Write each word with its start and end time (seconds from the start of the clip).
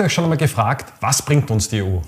Ihr 0.00 0.06
euch 0.06 0.14
schon 0.14 0.24
einmal 0.24 0.38
gefragt, 0.38 0.94
was 1.02 1.20
bringt 1.20 1.50
uns 1.50 1.68
die 1.68 1.82
EU? 1.82 1.98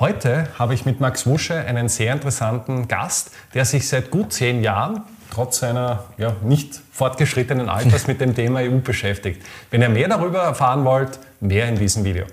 Heute 0.00 0.48
habe 0.58 0.72
ich 0.72 0.86
mit 0.86 1.00
Max 1.00 1.26
Wusche 1.26 1.54
einen 1.54 1.90
sehr 1.90 2.14
interessanten 2.14 2.88
Gast, 2.88 3.30
der 3.52 3.66
sich 3.66 3.86
seit 3.86 4.10
gut 4.10 4.32
zehn 4.32 4.62
Jahren, 4.62 5.02
trotz 5.30 5.58
seiner 5.58 6.04
ja, 6.16 6.32
nicht 6.42 6.80
fortgeschrittenen 6.92 7.68
Alters, 7.68 8.06
mit 8.06 8.22
dem 8.22 8.34
Thema 8.34 8.60
EU 8.60 8.78
beschäftigt. 8.78 9.42
Wenn 9.70 9.82
ihr 9.82 9.90
mehr 9.90 10.08
darüber 10.08 10.38
erfahren 10.38 10.86
wollt, 10.86 11.18
mehr 11.40 11.68
in 11.68 11.78
diesem 11.78 12.04
Video. 12.04 12.24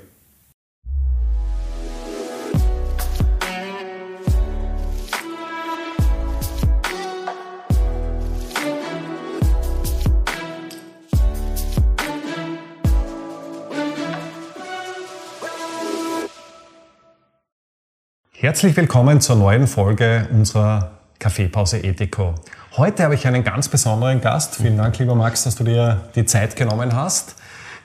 Herzlich 18.44 18.76
willkommen 18.76 19.22
zur 19.22 19.38
neuen 19.38 19.68
Folge 19.68 20.28
unserer 20.30 20.92
Kaffeepause 21.18 21.78
Ethico. 21.82 22.36
Heute 22.76 23.04
habe 23.04 23.16
ich 23.16 23.26
einen 23.26 23.42
ganz 23.42 23.70
besonderen 23.70 24.20
Gast. 24.20 24.56
Vielen 24.58 24.76
Dank, 24.76 25.00
lieber 25.00 25.16
Max, 25.16 25.46
dass 25.46 25.56
du 25.56 25.64
dir 25.64 26.02
die 26.14 26.26
Zeit 26.26 26.58
genommen 26.58 26.94
hast. 26.94 27.36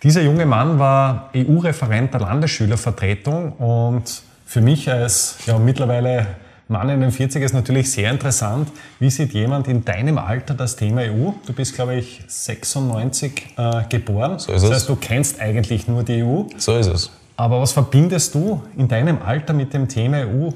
Dieser 0.02 0.20
junge 0.20 0.46
Mann 0.46 0.80
war 0.80 1.30
EU-Referent 1.32 2.12
der 2.12 2.22
Landesschülervertretung 2.22 3.52
und 3.52 4.02
für 4.46 4.60
mich 4.60 4.90
als 4.90 5.36
ja, 5.46 5.60
mittlerweile 5.60 6.26
Mann 6.66 6.88
in 6.88 7.02
den 7.02 7.12
40 7.12 7.40
ist 7.40 7.54
natürlich 7.54 7.92
sehr 7.92 8.10
interessant. 8.10 8.68
Wie 8.98 9.10
sieht 9.10 9.34
jemand 9.34 9.68
in 9.68 9.84
deinem 9.84 10.18
Alter 10.18 10.54
das 10.54 10.74
Thema 10.74 11.02
EU? 11.02 11.34
Du 11.46 11.52
bist, 11.52 11.76
glaube 11.76 11.94
ich, 11.94 12.20
96 12.26 13.54
äh, 13.56 13.82
geboren. 13.88 14.40
So 14.40 14.50
ist 14.50 14.64
es. 14.64 14.68
Das 14.68 14.78
heißt, 14.78 14.88
du 14.88 14.96
kennst 14.96 15.40
eigentlich 15.40 15.86
nur 15.86 16.02
die 16.02 16.24
EU. 16.24 16.46
So 16.56 16.76
ist 16.76 16.88
es. 16.88 17.12
Aber 17.38 17.60
was 17.60 17.70
verbindest 17.70 18.34
du 18.34 18.60
in 18.76 18.88
deinem 18.88 19.22
Alter 19.22 19.52
mit 19.52 19.72
dem 19.72 19.86
Thema 19.86 20.26
EU? 20.26 20.50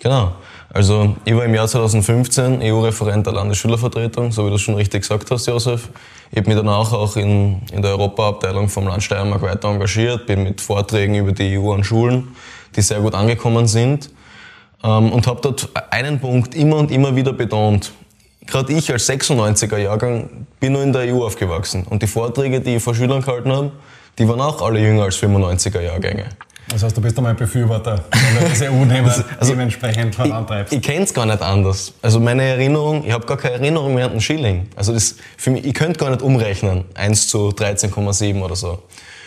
Genau. 0.00 0.32
Also 0.68 1.14
ich 1.24 1.32
war 1.32 1.44
im 1.44 1.54
Jahr 1.54 1.68
2015 1.68 2.60
EU-Referent 2.60 3.24
der 3.24 3.32
Landesschülervertretung, 3.34 4.32
so 4.32 4.44
wie 4.44 4.50
du 4.50 4.58
schon 4.58 4.74
richtig 4.74 5.02
gesagt 5.02 5.30
hast, 5.30 5.46
Josef. 5.46 5.88
Ich 6.32 6.38
habe 6.38 6.48
mich 6.48 6.58
danach 6.58 6.92
auch 6.92 7.16
in, 7.16 7.62
in 7.70 7.82
der 7.82 7.92
Europaabteilung 7.92 8.68
vom 8.68 8.88
Land 8.88 9.04
Steiermark 9.04 9.42
weiter 9.42 9.68
engagiert, 9.68 10.26
bin 10.26 10.42
mit 10.42 10.60
Vorträgen 10.60 11.14
über 11.14 11.30
die 11.30 11.56
EU 11.56 11.72
an 11.72 11.84
Schulen, 11.84 12.34
die 12.74 12.82
sehr 12.82 12.98
gut 12.98 13.14
angekommen 13.14 13.68
sind. 13.68 14.10
Ähm, 14.82 15.12
und 15.12 15.28
habe 15.28 15.40
dort 15.40 15.68
einen 15.90 16.18
Punkt 16.18 16.56
immer 16.56 16.78
und 16.78 16.90
immer 16.90 17.14
wieder 17.14 17.32
betont. 17.32 17.92
Gerade 18.44 18.72
ich 18.72 18.90
als 18.90 19.08
96er 19.08 19.78
Jahrgang 19.78 20.48
bin 20.58 20.72
nur 20.72 20.82
in 20.82 20.92
der 20.92 21.14
EU 21.14 21.24
aufgewachsen. 21.24 21.84
Und 21.88 22.02
die 22.02 22.08
Vorträge, 22.08 22.60
die 22.60 22.74
ich 22.74 22.82
vor 22.82 22.96
Schülern 22.96 23.22
gehalten 23.22 23.52
habe, 23.52 23.70
die 24.18 24.28
waren 24.28 24.40
auch 24.40 24.62
alle 24.62 24.80
jünger 24.80 25.04
als 25.04 25.16
95er 25.18 25.80
Jahrgänge. 25.80 26.24
Das 26.68 26.82
heißt, 26.82 26.96
du 26.96 27.00
bist 27.00 27.16
einmal 27.16 27.32
ein 27.32 27.36
Befürworter, 27.36 28.04
wenn 28.10 28.42
du 28.42 28.50
diese 28.50 28.66
EU-Nehmer 28.66 29.14
also, 29.38 29.52
dementsprechend 29.52 30.16
vorantreibst. 30.16 30.72
Ich, 30.72 30.80
ich 30.80 30.84
kenne 30.84 31.04
es 31.04 31.14
gar 31.14 31.24
nicht 31.24 31.40
anders. 31.40 31.92
Also 32.02 32.18
meine 32.18 32.42
Erinnerung, 32.42 33.04
ich 33.04 33.12
habe 33.12 33.24
gar 33.24 33.36
keine 33.36 33.54
Erinnerung 33.54 33.94
mehr 33.94 34.06
an 34.06 34.12
den 34.12 34.20
Schilling. 34.20 34.68
Also 34.74 34.92
das, 34.92 35.14
für 35.36 35.50
mich, 35.50 35.64
ich 35.64 35.74
könnte 35.74 36.00
gar 36.00 36.10
nicht 36.10 36.22
umrechnen, 36.22 36.84
1 36.94 37.28
zu 37.28 37.50
13,7 37.50 38.42
oder 38.42 38.56
so. 38.56 38.82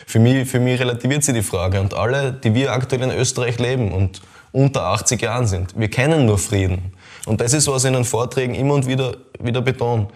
Für 0.05 0.19
mich, 0.19 0.49
für 0.49 0.59
mich 0.59 0.79
relativiert 0.79 1.23
sich 1.23 1.33
die 1.33 1.43
Frage. 1.43 1.79
Und 1.79 1.93
alle, 1.93 2.33
die 2.33 2.53
wir 2.53 2.73
aktuell 2.73 3.03
in 3.03 3.11
Österreich 3.11 3.57
leben 3.57 3.93
und 3.93 4.21
unter 4.51 4.87
80 4.87 5.21
Jahren 5.21 5.47
sind, 5.47 5.79
wir 5.79 5.89
kennen 5.89 6.25
nur 6.25 6.39
Frieden. 6.39 6.93
Und 7.25 7.39
das 7.39 7.53
ist, 7.53 7.67
was 7.67 7.83
ich 7.83 7.89
in 7.89 7.93
den 7.93 8.05
Vorträgen 8.05 8.55
immer 8.55 8.73
und 8.73 8.87
wieder, 8.87 9.15
wieder 9.39 9.61
betone. 9.61 10.07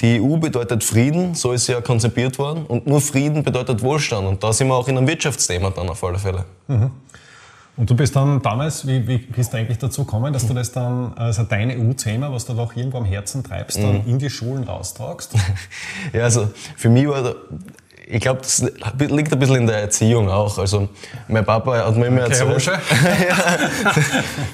Die 0.00 0.20
EU 0.20 0.36
bedeutet 0.36 0.84
Frieden, 0.84 1.34
so 1.34 1.52
ist 1.52 1.66
sie 1.66 1.72
ja 1.72 1.80
konzipiert 1.80 2.38
worden. 2.38 2.66
Und 2.66 2.86
nur 2.86 3.00
Frieden 3.00 3.42
bedeutet 3.42 3.82
Wohlstand. 3.82 4.28
Und 4.28 4.44
da 4.44 4.52
sind 4.52 4.68
wir 4.68 4.74
auch 4.74 4.86
in 4.86 4.96
einem 4.96 5.08
Wirtschaftsthema 5.08 5.70
dann 5.70 5.88
auf 5.88 6.04
alle 6.04 6.18
Fälle. 6.18 6.44
Mhm. 6.68 6.90
Und 7.76 7.88
du 7.88 7.94
bist 7.94 8.14
dann 8.16 8.42
damals, 8.42 8.86
wie, 8.86 9.06
wie 9.06 9.18
bist 9.18 9.52
du 9.52 9.56
eigentlich 9.56 9.78
dazu 9.78 10.04
gekommen, 10.04 10.32
dass 10.32 10.46
du 10.46 10.54
das 10.54 10.72
dann, 10.72 11.12
also 11.14 11.44
dein 11.44 11.70
EU-Thema, 11.70 12.32
was 12.32 12.44
du 12.44 12.54
doch 12.54 12.74
irgendwo 12.74 12.98
am 12.98 13.04
Herzen 13.04 13.44
treibst, 13.44 13.78
dann 13.78 14.02
mhm. 14.02 14.10
in 14.10 14.18
die 14.18 14.30
Schulen 14.30 14.64
raustragst? 14.64 15.34
ja, 16.12 16.24
also 16.24 16.50
für 16.76 16.88
mich 16.88 17.06
war 17.06 17.36
ich 18.10 18.20
glaube, 18.20 18.40
das 18.40 18.64
liegt 18.98 19.32
ein 19.32 19.38
bisschen 19.38 19.56
in 19.56 19.66
der 19.66 19.78
Erziehung 19.78 20.30
auch. 20.30 20.56
Also, 20.56 20.88
mein 21.28 21.44
Papa 21.44 21.84
hat 21.84 21.96
mir 21.96 22.06
immer 22.06 22.24
okay, 22.24 22.38
erzählt, 22.38 22.66
ja, 23.28 23.36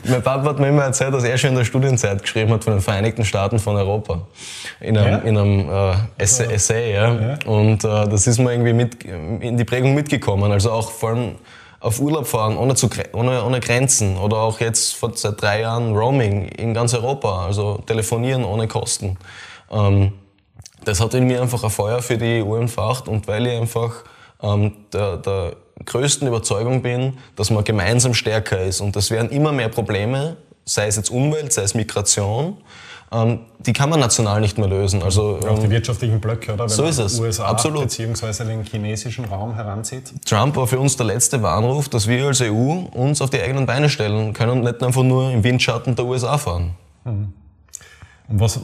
mein 0.08 0.22
Papa 0.22 0.50
hat 0.50 0.58
mir 0.58 0.68
immer 0.68 0.82
erzählt, 0.82 1.14
dass 1.14 1.22
er 1.22 1.38
schon 1.38 1.50
in 1.50 1.56
der 1.56 1.64
Studienzeit 1.64 2.20
geschrieben 2.20 2.52
hat 2.52 2.64
von 2.64 2.72
den 2.72 2.82
Vereinigten 2.82 3.24
Staaten 3.24 3.60
von 3.60 3.76
Europa. 3.76 4.22
In 4.80 4.98
einem, 4.98 5.12
ja? 5.12 5.18
in 5.18 5.38
einem 5.38 5.70
äh, 5.70 6.22
Essay, 6.22 6.52
Essay 6.52 6.94
ja. 6.94 7.14
ja. 7.14 7.38
Und 7.46 7.84
äh, 7.84 8.08
das 8.08 8.26
ist 8.26 8.38
mir 8.38 8.52
irgendwie 8.52 8.72
mit, 8.72 9.04
in 9.04 9.56
die 9.56 9.64
Prägung 9.64 9.94
mitgekommen. 9.94 10.50
Also 10.50 10.72
auch 10.72 10.90
vor 10.90 11.10
allem 11.10 11.36
auf 11.78 12.00
Urlaub 12.00 12.26
fahren 12.26 12.56
ohne, 12.56 12.74
zu, 12.74 12.88
ohne, 13.12 13.44
ohne 13.44 13.60
Grenzen 13.60 14.16
oder 14.16 14.38
auch 14.38 14.58
jetzt 14.58 14.96
vor, 14.96 15.12
seit 15.14 15.40
drei 15.40 15.60
Jahren 15.60 15.94
Roaming 15.94 16.48
in 16.48 16.74
ganz 16.74 16.92
Europa, 16.92 17.44
also 17.44 17.78
telefonieren 17.86 18.44
ohne 18.44 18.66
Kosten. 18.66 19.16
Ähm, 19.70 20.12
das 20.84 21.00
hat 21.00 21.14
in 21.14 21.26
mir 21.26 21.42
einfach 21.42 21.64
ein 21.64 21.70
Feuer 21.70 22.02
für 22.02 22.18
die 22.18 22.42
EU 22.42 22.56
entfacht 22.56 23.08
und 23.08 23.26
weil 23.28 23.46
ich 23.46 23.60
einfach 23.60 24.04
ähm, 24.42 24.72
der, 24.92 25.16
der 25.18 25.56
größten 25.84 26.28
Überzeugung 26.28 26.82
bin, 26.82 27.18
dass 27.36 27.50
man 27.50 27.64
gemeinsam 27.64 28.14
stärker 28.14 28.62
ist. 28.62 28.80
Und 28.80 28.96
das 28.96 29.10
werden 29.10 29.30
immer 29.30 29.52
mehr 29.52 29.68
Probleme, 29.68 30.36
sei 30.64 30.86
es 30.86 30.96
jetzt 30.96 31.10
Umwelt, 31.10 31.52
sei 31.52 31.62
es 31.62 31.74
Migration, 31.74 32.58
ähm, 33.12 33.40
die 33.58 33.72
kann 33.72 33.90
man 33.90 34.00
national 34.00 34.40
nicht 34.40 34.58
mehr 34.58 34.68
lösen. 34.68 35.02
Also, 35.02 35.38
auch 35.48 35.58
die 35.58 35.66
ähm, 35.66 35.70
wirtschaftlichen 35.70 36.20
Blöcke, 36.20 36.52
oder? 36.52 36.64
Wenn 36.64 36.68
so 36.68 36.84
ist 36.84 36.98
es. 36.98 37.18
USA 37.18 37.46
Absolut. 37.46 37.82
beziehungsweise 37.82 38.44
den 38.44 38.64
chinesischen 38.64 39.24
Raum 39.26 39.54
heranzieht. 39.54 40.12
Trump 40.24 40.56
war 40.56 40.66
für 40.66 40.78
uns 40.78 40.96
der 40.96 41.06
letzte 41.06 41.42
Warnruf, 41.42 41.88
dass 41.88 42.08
wir 42.08 42.26
als 42.26 42.40
EU 42.40 42.84
uns 42.92 43.22
auf 43.22 43.30
die 43.30 43.40
eigenen 43.40 43.66
Beine 43.66 43.88
stellen 43.88 44.32
können 44.32 44.52
und 44.52 44.60
nicht 44.62 44.82
einfach 44.82 45.02
nur 45.02 45.30
im 45.30 45.44
Windschatten 45.44 45.94
der 45.94 46.04
USA 46.04 46.38
fahren. 46.38 46.72
Mhm. 47.04 47.32
Und 48.28 48.40
was, 48.40 48.58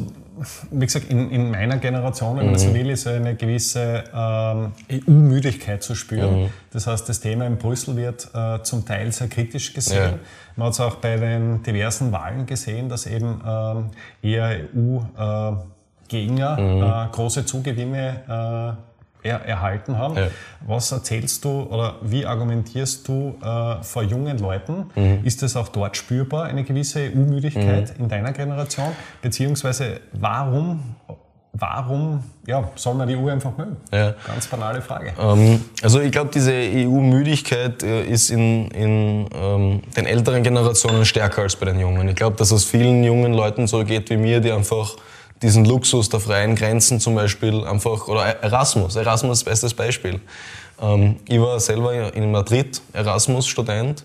wie 0.71 0.87
gesagt, 0.87 1.11
in, 1.11 1.31
in 1.31 1.51
meiner 1.51 1.77
Generation, 1.79 2.37
wenn 2.37 2.47
man 2.47 2.55
mhm. 2.55 2.59
so 2.59 2.75
will, 2.75 2.91
ist 2.91 3.07
eine 3.07 3.35
gewisse 3.35 4.05
ähm, 4.15 4.73
EU-Müdigkeit 4.91 5.83
zu 5.83 5.95
spüren. 5.95 6.43
Mhm. 6.43 6.49
Das 6.73 6.87
heißt, 6.87 7.09
das 7.09 7.21
Thema 7.21 7.47
in 7.47 7.57
Brüssel 7.57 7.97
wird 7.97 8.31
äh, 8.35 8.63
zum 8.63 8.85
Teil 8.85 9.13
sehr 9.13 9.29
kritisch 9.29 9.75
gesehen. 9.75 10.13
Ja. 10.13 10.19
Man 10.57 10.67
hat 10.67 10.75
es 10.75 10.81
auch 10.81 10.97
bei 10.97 11.17
den 11.17 11.63
diversen 11.63 12.13
Wahlen 12.13 12.47
gesehen, 12.47 12.89
dass 12.89 13.07
eben 13.07 13.41
ähm, 13.47 13.91
eher 14.23 14.61
EU-Gegner 14.75 16.59
äh, 16.59 16.63
mhm. 16.63 16.83
äh, 16.83 17.09
große 17.13 17.45
Zugewinne 17.45 18.77
äh, 18.77 18.90
er, 19.23 19.45
erhalten 19.45 19.99
haben. 19.99 20.17
Ja. 20.17 20.29
Was 20.67 20.93
erzählst 20.93 21.45
du 21.45 21.63
oder 21.63 21.97
wie 22.03 22.27
argumentierst 22.27 23.07
du 23.07 23.37
äh, 23.43 23.83
vor 23.83 24.03
jungen 24.03 24.39
Leuten? 24.39 24.91
Mhm. 24.95 25.21
Ist 25.25 25.43
das 25.43 25.57
auch 25.57 25.69
dort 25.69 25.97
spürbar, 25.97 26.45
eine 26.45 26.65
gewisse 26.65 27.01
EU-Müdigkeit 27.01 27.97
mhm. 27.99 28.05
in 28.05 28.09
deiner 28.09 28.33
Generation? 28.33 28.93
Beziehungsweise 29.23 30.01
warum, 30.13 30.97
warum 31.53 32.23
ja, 32.47 32.69
soll 32.75 32.95
man 32.95 33.09
die 33.09 33.17
EU 33.17 33.29
einfach 33.29 33.57
mögen? 33.57 33.77
Ja. 33.93 34.15
Ganz 34.27 34.47
banale 34.47 34.81
Frage. 34.81 35.13
Ähm, 35.21 35.65
also 35.83 36.01
ich 36.01 36.13
glaube, 36.13 36.31
diese 36.33 36.53
EU-Müdigkeit 36.53 37.83
äh, 37.83 38.05
ist 38.05 38.31
in, 38.31 38.71
in 38.71 39.29
ähm, 39.35 39.83
den 39.97 40.07
älteren 40.07 40.43
Generationen 40.43 41.05
stärker 41.05 41.43
als 41.43 41.57
bei 41.57 41.67
den 41.67 41.79
Jungen. 41.79 42.09
Ich 42.09 42.17
glaube, 42.17 42.37
dass 42.37 42.51
es 42.51 42.65
vielen 42.65 43.05
jungen 43.05 43.33
Leuten 43.33 43.67
so 43.67 43.85
geht 43.85 44.11
wie 44.11 44.17
mir, 44.17 44.41
die 44.41 44.53
einfach 44.53 44.97
diesen 45.43 45.65
Luxus 45.65 46.09
der 46.09 46.21
freien 46.21 46.55
Grenzen 46.55 47.01
zum 47.01 47.15
Beispiel 47.15 47.65
einfach, 47.65 48.09
oder 48.09 48.25
Erasmus, 48.43 48.97
Erasmus 48.97 49.45
bestes 49.45 49.75
Beispiel. 49.75 50.21
Ähm, 50.81 51.17
ich 51.27 51.41
war 51.41 51.59
selber 51.61 52.15
in 52.15 52.31
Madrid 52.31 52.81
Erasmus-Student 52.93 54.05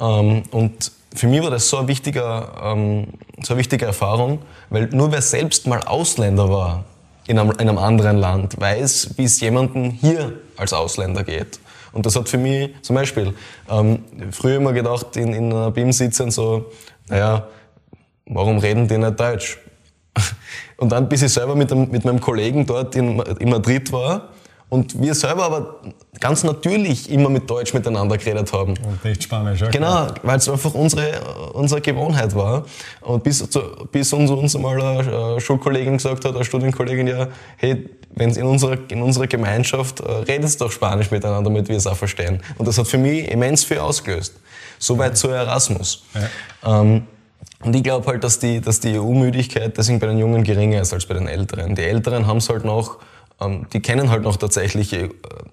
ähm, 0.00 0.42
und 0.50 0.92
für 1.14 1.28
mich 1.28 1.42
war 1.42 1.50
das 1.50 1.68
so 1.68 1.78
eine, 1.78 1.88
wichtige, 1.88 2.48
ähm, 2.62 3.06
so 3.42 3.54
eine 3.54 3.60
wichtige 3.60 3.86
Erfahrung, 3.86 4.40
weil 4.68 4.88
nur 4.88 5.12
wer 5.12 5.22
selbst 5.22 5.66
mal 5.66 5.82
Ausländer 5.82 6.50
war 6.50 6.84
in 7.26 7.38
einem, 7.38 7.52
in 7.52 7.68
einem 7.68 7.78
anderen 7.78 8.18
Land, 8.18 8.60
weiß, 8.60 9.14
wie 9.16 9.24
es 9.24 9.40
jemandem 9.40 9.90
hier 9.90 10.34
als 10.56 10.72
Ausländer 10.72 11.24
geht. 11.24 11.58
Und 11.92 12.04
das 12.04 12.14
hat 12.16 12.28
für 12.28 12.38
mich 12.38 12.70
zum 12.82 12.94
Beispiel 12.94 13.34
ähm, 13.70 14.04
früher 14.30 14.56
immer 14.56 14.74
gedacht, 14.74 15.16
in, 15.16 15.32
in 15.32 15.52
einer 15.52 15.70
BIM 15.70 15.92
sitzen 15.92 16.30
so, 16.30 16.66
naja, 17.08 17.46
warum 18.26 18.58
reden 18.58 18.86
die 18.86 18.98
nicht 18.98 19.18
Deutsch? 19.18 19.58
Und 20.76 20.92
dann, 20.92 21.08
bis 21.08 21.22
ich 21.22 21.32
selber 21.32 21.54
mit, 21.54 21.70
dem, 21.70 21.90
mit 21.90 22.04
meinem 22.04 22.20
Kollegen 22.20 22.66
dort 22.66 22.94
in, 22.96 23.18
in 23.18 23.48
Madrid 23.48 23.92
war 23.92 24.28
und 24.68 25.00
wir 25.00 25.14
selber 25.14 25.44
aber 25.44 25.76
ganz 26.18 26.42
natürlich 26.42 27.08
immer 27.10 27.28
mit 27.28 27.48
Deutsch 27.48 27.72
miteinander 27.72 28.18
geredet 28.18 28.52
haben. 28.52 28.74
Und 28.84 29.04
nicht 29.04 29.22
Spanisch, 29.22 29.60
ja. 29.60 29.68
Genau, 29.70 30.08
weil 30.22 30.38
es 30.38 30.48
einfach 30.48 30.74
unsere, 30.74 31.20
unsere 31.52 31.80
Gewohnheit 31.80 32.34
war. 32.34 32.64
Und 33.02 33.22
bis, 33.22 33.48
zu, 33.48 33.60
bis 33.92 34.12
uns, 34.12 34.30
uns 34.30 34.58
mal 34.58 34.80
eine 34.80 35.40
Schulkollegin 35.40 35.98
gesagt 35.98 36.24
hat, 36.24 36.34
eine 36.34 36.44
Studienkollegin, 36.44 37.06
ja, 37.06 37.28
hey, 37.58 37.88
wenn 38.16 38.30
in 38.30 38.44
unserer, 38.44 38.78
in 38.88 39.02
unserer 39.02 39.28
Gemeinschaft 39.28 40.00
äh, 40.00 40.10
redet 40.10 40.60
doch 40.60 40.72
Spanisch 40.72 41.10
miteinander, 41.10 41.48
damit 41.48 41.68
wir 41.68 41.76
es 41.76 41.86
auch 41.86 41.96
verstehen. 41.96 42.40
Und 42.58 42.66
das 42.66 42.76
hat 42.76 42.88
für 42.88 42.98
mich 42.98 43.30
immens 43.30 43.62
viel 43.62 43.78
ausgelöst. 43.78 44.34
Soweit 44.78 45.10
ja. 45.10 45.14
zu 45.14 45.28
Erasmus. 45.28 46.02
Ja. 46.62 46.80
Ähm, 46.80 47.06
und 47.60 47.74
ich 47.74 47.82
glaube 47.82 48.06
halt, 48.06 48.22
dass 48.22 48.38
die, 48.38 48.60
dass 48.60 48.80
die 48.80 48.98
EU-Müdigkeit 48.98 49.76
deswegen 49.76 49.98
bei 49.98 50.06
den 50.06 50.18
Jungen 50.18 50.44
geringer 50.44 50.82
ist 50.82 50.92
als 50.92 51.06
bei 51.06 51.14
den 51.14 51.26
Älteren. 51.26 51.74
Die 51.74 51.82
Älteren 51.82 52.26
haben 52.26 52.38
es 52.38 52.48
halt 52.48 52.64
noch 52.64 52.98
ähm, 53.40 53.66
die 53.72 53.80
kennen 53.80 54.10
halt 54.10 54.22
noch 54.22 54.36
tatsächlich 54.36 54.92
äh, 54.92 55.08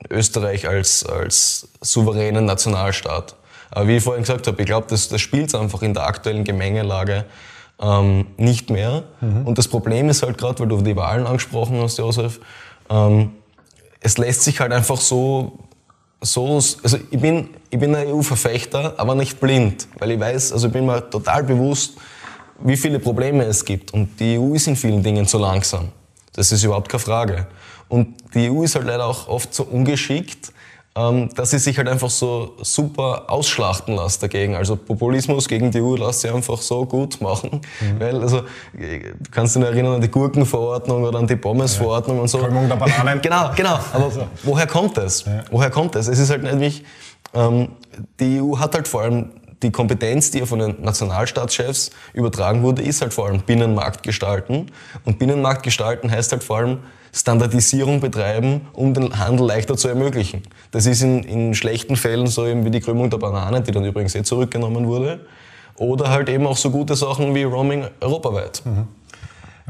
Österreich 0.09 0.67
als, 0.67 1.05
als 1.05 1.67
souveränen 1.81 2.45
Nationalstaat. 2.45 3.35
Aber 3.71 3.87
wie 3.87 3.97
ich 3.97 4.03
vorhin 4.03 4.23
gesagt 4.23 4.47
habe, 4.47 4.61
ich 4.61 4.67
glaube, 4.67 4.87
das, 4.89 5.09
das 5.09 5.19
spielt 5.19 5.53
einfach 5.55 5.81
in 5.81 5.93
der 5.93 6.05
aktuellen 6.05 6.43
Gemengelage 6.43 7.25
ähm, 7.81 8.27
nicht 8.37 8.69
mehr. 8.69 9.03
Mhm. 9.19 9.47
Und 9.47 9.57
das 9.57 9.67
Problem 9.67 10.09
ist 10.09 10.23
halt 10.23 10.37
gerade, 10.37 10.59
weil 10.59 10.67
du 10.67 10.81
die 10.81 10.95
Wahlen 10.95 11.25
angesprochen 11.25 11.81
hast, 11.81 11.97
Josef, 11.97 12.39
ähm, 12.89 13.31
es 13.99 14.17
lässt 14.17 14.43
sich 14.43 14.59
halt 14.59 14.71
einfach 14.71 14.97
so, 14.97 15.59
so 16.23 16.55
also 16.55 16.97
ich 17.11 17.19
bin, 17.19 17.49
ich 17.69 17.77
bin 17.77 17.93
ein 17.95 18.07
EU-Verfechter, 18.07 18.95
aber 18.97 19.13
nicht 19.13 19.39
blind, 19.39 19.87
weil 19.99 20.11
ich 20.11 20.19
weiß, 20.19 20.53
also 20.53 20.67
ich 20.67 20.73
bin 20.73 20.85
mir 20.85 21.09
total 21.09 21.43
bewusst, 21.43 21.95
wie 22.59 22.77
viele 22.77 22.99
Probleme 22.99 23.43
es 23.43 23.65
gibt. 23.65 23.93
Und 23.93 24.19
die 24.19 24.39
EU 24.39 24.53
ist 24.53 24.67
in 24.67 24.75
vielen 24.75 25.03
Dingen 25.03 25.27
zu 25.27 25.37
langsam. 25.37 25.89
Das 26.33 26.51
ist 26.51 26.63
überhaupt 26.63 26.89
keine 26.89 27.01
Frage. 27.01 27.47
Und 27.89 28.15
die 28.33 28.49
EU 28.49 28.63
ist 28.63 28.75
halt 28.75 28.85
leider 28.85 29.05
auch 29.05 29.27
oft 29.27 29.53
so 29.53 29.63
ungeschickt, 29.63 30.52
dass 30.95 31.49
sie 31.49 31.57
sich 31.57 31.77
halt 31.77 31.89
einfach 31.89 32.09
so 32.11 32.53
super 32.61 33.23
ausschlachten 33.27 33.95
lässt 33.95 34.21
dagegen. 34.21 34.55
Also 34.55 34.75
Populismus 34.75 35.47
gegen 35.47 35.71
die 35.71 35.81
EU 35.81 35.95
lässt 35.95 36.21
sie 36.21 36.29
einfach 36.29 36.59
so 36.59 36.85
gut 36.85 37.19
machen. 37.19 37.61
Mhm. 37.81 37.99
Weil, 37.99 38.21
also, 38.21 38.41
du 38.73 39.31
kannst 39.31 39.55
dich 39.55 39.63
erinnern 39.63 39.95
an 39.95 40.01
die 40.01 40.11
Gurkenverordnung 40.11 41.03
oder 41.03 41.17
an 41.17 41.25
die 41.25 41.35
Pommesverordnung 41.35 42.17
ja. 42.17 42.21
und 42.21 42.27
so. 42.27 42.37
Kolmung 42.37 42.67
der 42.67 42.75
Bananen. 42.75 43.21
Genau, 43.23 43.51
genau. 43.55 43.79
Aber 43.93 44.05
also. 44.05 44.27
woher 44.43 44.67
kommt 44.67 44.97
das? 44.97 45.25
Ja. 45.25 45.43
Woher 45.49 45.69
kommt 45.69 45.95
das? 45.95 46.07
Es 46.07 46.19
ist 46.19 46.29
halt 46.29 46.43
nämlich, 46.43 46.83
ähm, 47.33 47.69
die 48.19 48.41
EU 48.41 48.57
hat 48.59 48.75
halt 48.75 48.87
vor 48.87 49.01
allem 49.01 49.31
die 49.63 49.71
Kompetenz, 49.71 50.29
die 50.29 50.39
ja 50.39 50.45
von 50.45 50.59
den 50.59 50.81
Nationalstaatschefs 50.81 51.91
übertragen 52.13 52.61
wurde, 52.61 52.83
ist 52.83 53.01
halt 53.01 53.13
vor 53.13 53.27
allem 53.27 53.41
Binnenmarkt 53.41 54.03
gestalten. 54.03 54.67
Und 55.05 55.19
Binnenmarkt 55.19 55.63
gestalten 55.63 56.11
heißt 56.11 56.33
halt 56.33 56.43
vor 56.43 56.57
allem 56.57 56.79
Standardisierung 57.13 58.01
betreiben, 58.01 58.61
um 58.73 58.93
den 58.93 59.17
Handel 59.17 59.45
leichter 59.45 59.77
zu 59.77 59.87
ermöglichen. 59.87 60.41
Das 60.71 60.87
ist 60.87 61.03
in, 61.03 61.23
in 61.23 61.53
schlechten 61.53 61.95
Fällen 61.95 62.25
so 62.27 62.45
eben 62.45 62.65
wie 62.65 62.71
die 62.71 62.79
Krümmung 62.79 63.09
der 63.09 63.19
Banane, 63.19 63.61
die 63.61 63.71
dann 63.71 63.85
übrigens 63.85 64.15
eh 64.15 64.23
zurückgenommen 64.23 64.87
wurde. 64.87 65.21
Oder 65.75 66.09
halt 66.09 66.27
eben 66.29 66.45
auch 66.47 66.57
so 66.57 66.71
gute 66.71 66.95
Sachen 66.95 67.33
wie 67.35 67.43
Roaming 67.43 67.85
europaweit. 68.01 68.63
Mhm. 68.65 68.87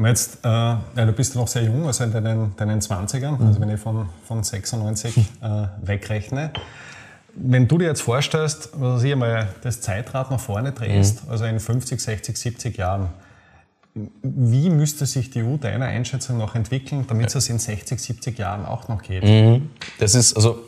Jetzt, 0.06 0.40
äh, 0.44 0.48
ja, 0.48 0.80
du 0.95 1.12
bist 1.12 1.36
noch 1.36 1.48
sehr 1.48 1.63
jung, 1.63 1.86
also 1.86 2.04
in 2.06 2.12
deinen, 2.12 2.56
deinen 2.56 2.80
20ern, 2.80 3.45
also 3.45 3.62
wenn 3.62 3.69
ich 3.69 3.80
von, 3.80 4.10
von 4.28 4.44
96 4.44 5.18
äh, 5.18 5.24
wegrechne. 5.84 6.51
Wenn 7.36 7.68
du 7.68 7.78
dir 7.78 7.88
jetzt 7.88 8.01
vorstellst, 8.01 8.69
was 8.74 9.04
ich 9.04 9.12
einmal 9.12 9.50
das 9.62 9.81
Zeitrad 9.81 10.31
nach 10.31 10.40
vorne 10.40 10.72
drehst, 10.72 11.25
mhm. 11.25 11.31
also 11.31 11.45
in 11.45 11.60
50, 11.60 12.00
60, 12.00 12.38
70 12.38 12.78
Jahren, 12.78 13.10
wie 13.95 14.69
müsste 14.69 15.06
sich 15.06 15.30
die 15.30 15.44
EU 15.44 15.57
deiner 15.57 15.86
Einschätzung 15.86 16.38
noch 16.38 16.56
entwickeln, 16.56 17.06
damit 17.07 17.34
es 17.34 17.50
in 17.50 17.60
60, 17.60 18.01
70 18.01 18.40
Jahren 18.40 18.66
auch 18.66 18.88
noch 18.88 19.04
geht? 19.04 19.24
Mhm. 19.24 19.69
Das 20.00 20.16
ist, 20.16 20.36
also, 20.36 20.60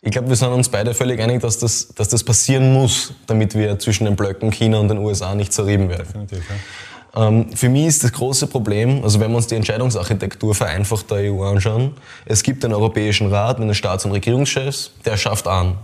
ich 0.00 0.12
glaube, 0.12 0.28
wir 0.28 0.36
sind 0.36 0.48
uns 0.48 0.68
beide 0.68 0.94
völlig 0.94 1.20
einig, 1.20 1.42
dass 1.42 1.58
das, 1.58 1.88
dass 1.88 2.08
das 2.08 2.24
passieren 2.24 2.72
muss, 2.72 3.12
damit 3.26 3.54
wir 3.54 3.78
zwischen 3.78 4.04
den 4.04 4.16
Blöcken 4.16 4.50
China 4.50 4.78
und 4.78 4.88
den 4.88 4.98
USA 4.98 5.34
nicht 5.34 5.52
zerrieben 5.52 5.88
werden. 5.88 6.06
Definitiv, 6.06 6.44
ja. 6.48 7.26
Ähm, 7.26 7.52
für 7.54 7.68
mich 7.68 7.86
ist 7.86 8.04
das 8.04 8.12
große 8.12 8.46
Problem, 8.46 9.02
also 9.02 9.18
wenn 9.20 9.30
wir 9.30 9.36
uns 9.36 9.46
die 9.46 9.54
Entscheidungsarchitektur 9.56 10.54
vereinfacht 10.54 11.10
der 11.10 11.32
EU 11.32 11.42
anschauen, 11.42 11.94
es 12.26 12.42
gibt 12.42 12.62
den 12.62 12.72
Europäischen 12.72 13.28
Rat 13.28 13.58
mit 13.58 13.68
den 13.68 13.74
Staats- 13.74 14.04
und 14.04 14.12
Regierungschefs, 14.12 14.92
der 15.04 15.16
schafft 15.16 15.48
an. 15.48 15.78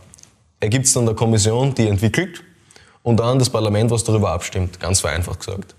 Er 0.61 0.69
gibt 0.69 0.87
es 0.87 0.93
dann 0.93 1.06
der 1.06 1.14
Kommission, 1.14 1.75
die 1.75 1.88
entwickelt, 1.88 2.43
und 3.02 3.20
dann 3.20 3.38
das 3.38 3.50
Parlament, 3.50 3.90
was 3.90 4.02
darüber 4.02 4.32
abstimmt, 4.32 4.81
ganz 4.81 5.00
vereinfacht 5.00 5.40
gesagt. 5.40 5.75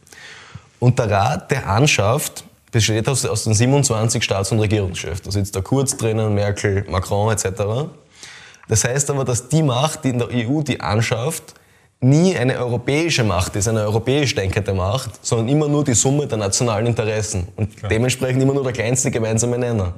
Und 0.86 1.00
der 1.00 1.10
Rat, 1.10 1.50
der 1.50 1.68
anschafft, 1.68 2.44
besteht 2.72 3.10
aus, 3.10 3.26
aus 3.26 3.46
den 3.46 3.56
27 3.56 4.24
Staats- 4.24 4.52
und 4.52 4.60
Regierungschefs. 4.60 5.24
Da 5.24 5.32
sitzt 5.32 5.56
der 5.56 5.64
Kurz 5.64 5.98
drinnen, 5.98 6.36
Merkel, 6.36 6.86
Macron 6.88 7.34
etc. 7.34 7.90
Das 8.68 8.84
heißt 8.84 9.10
aber, 9.10 9.26
dass 9.26 9.50
die 9.50 9.64
Macht, 9.64 10.04
die 10.04 10.10
in 10.10 10.20
der 10.20 10.28
EU 10.32 10.62
die 10.62 10.80
anschafft, 10.80 11.56
nie 12.02 12.38
eine 12.38 12.60
europäische 12.60 13.24
Macht 13.24 13.56
ist, 13.56 13.68
eine 13.68 13.82
europäisch 13.82 14.36
denkende 14.36 14.76
Macht, 14.76 15.26
sondern 15.26 15.48
immer 15.48 15.68
nur 15.68 15.84
die 15.84 15.96
Summe 15.96 16.28
der 16.28 16.38
nationalen 16.38 16.86
Interessen 16.86 17.48
und 17.56 17.76
Klar. 17.76 17.90
dementsprechend 17.90 18.44
immer 18.44 18.54
nur 18.54 18.64
der 18.64 18.74
kleinste 18.74 19.10
gemeinsame 19.10 19.58
Nenner. 19.58 19.94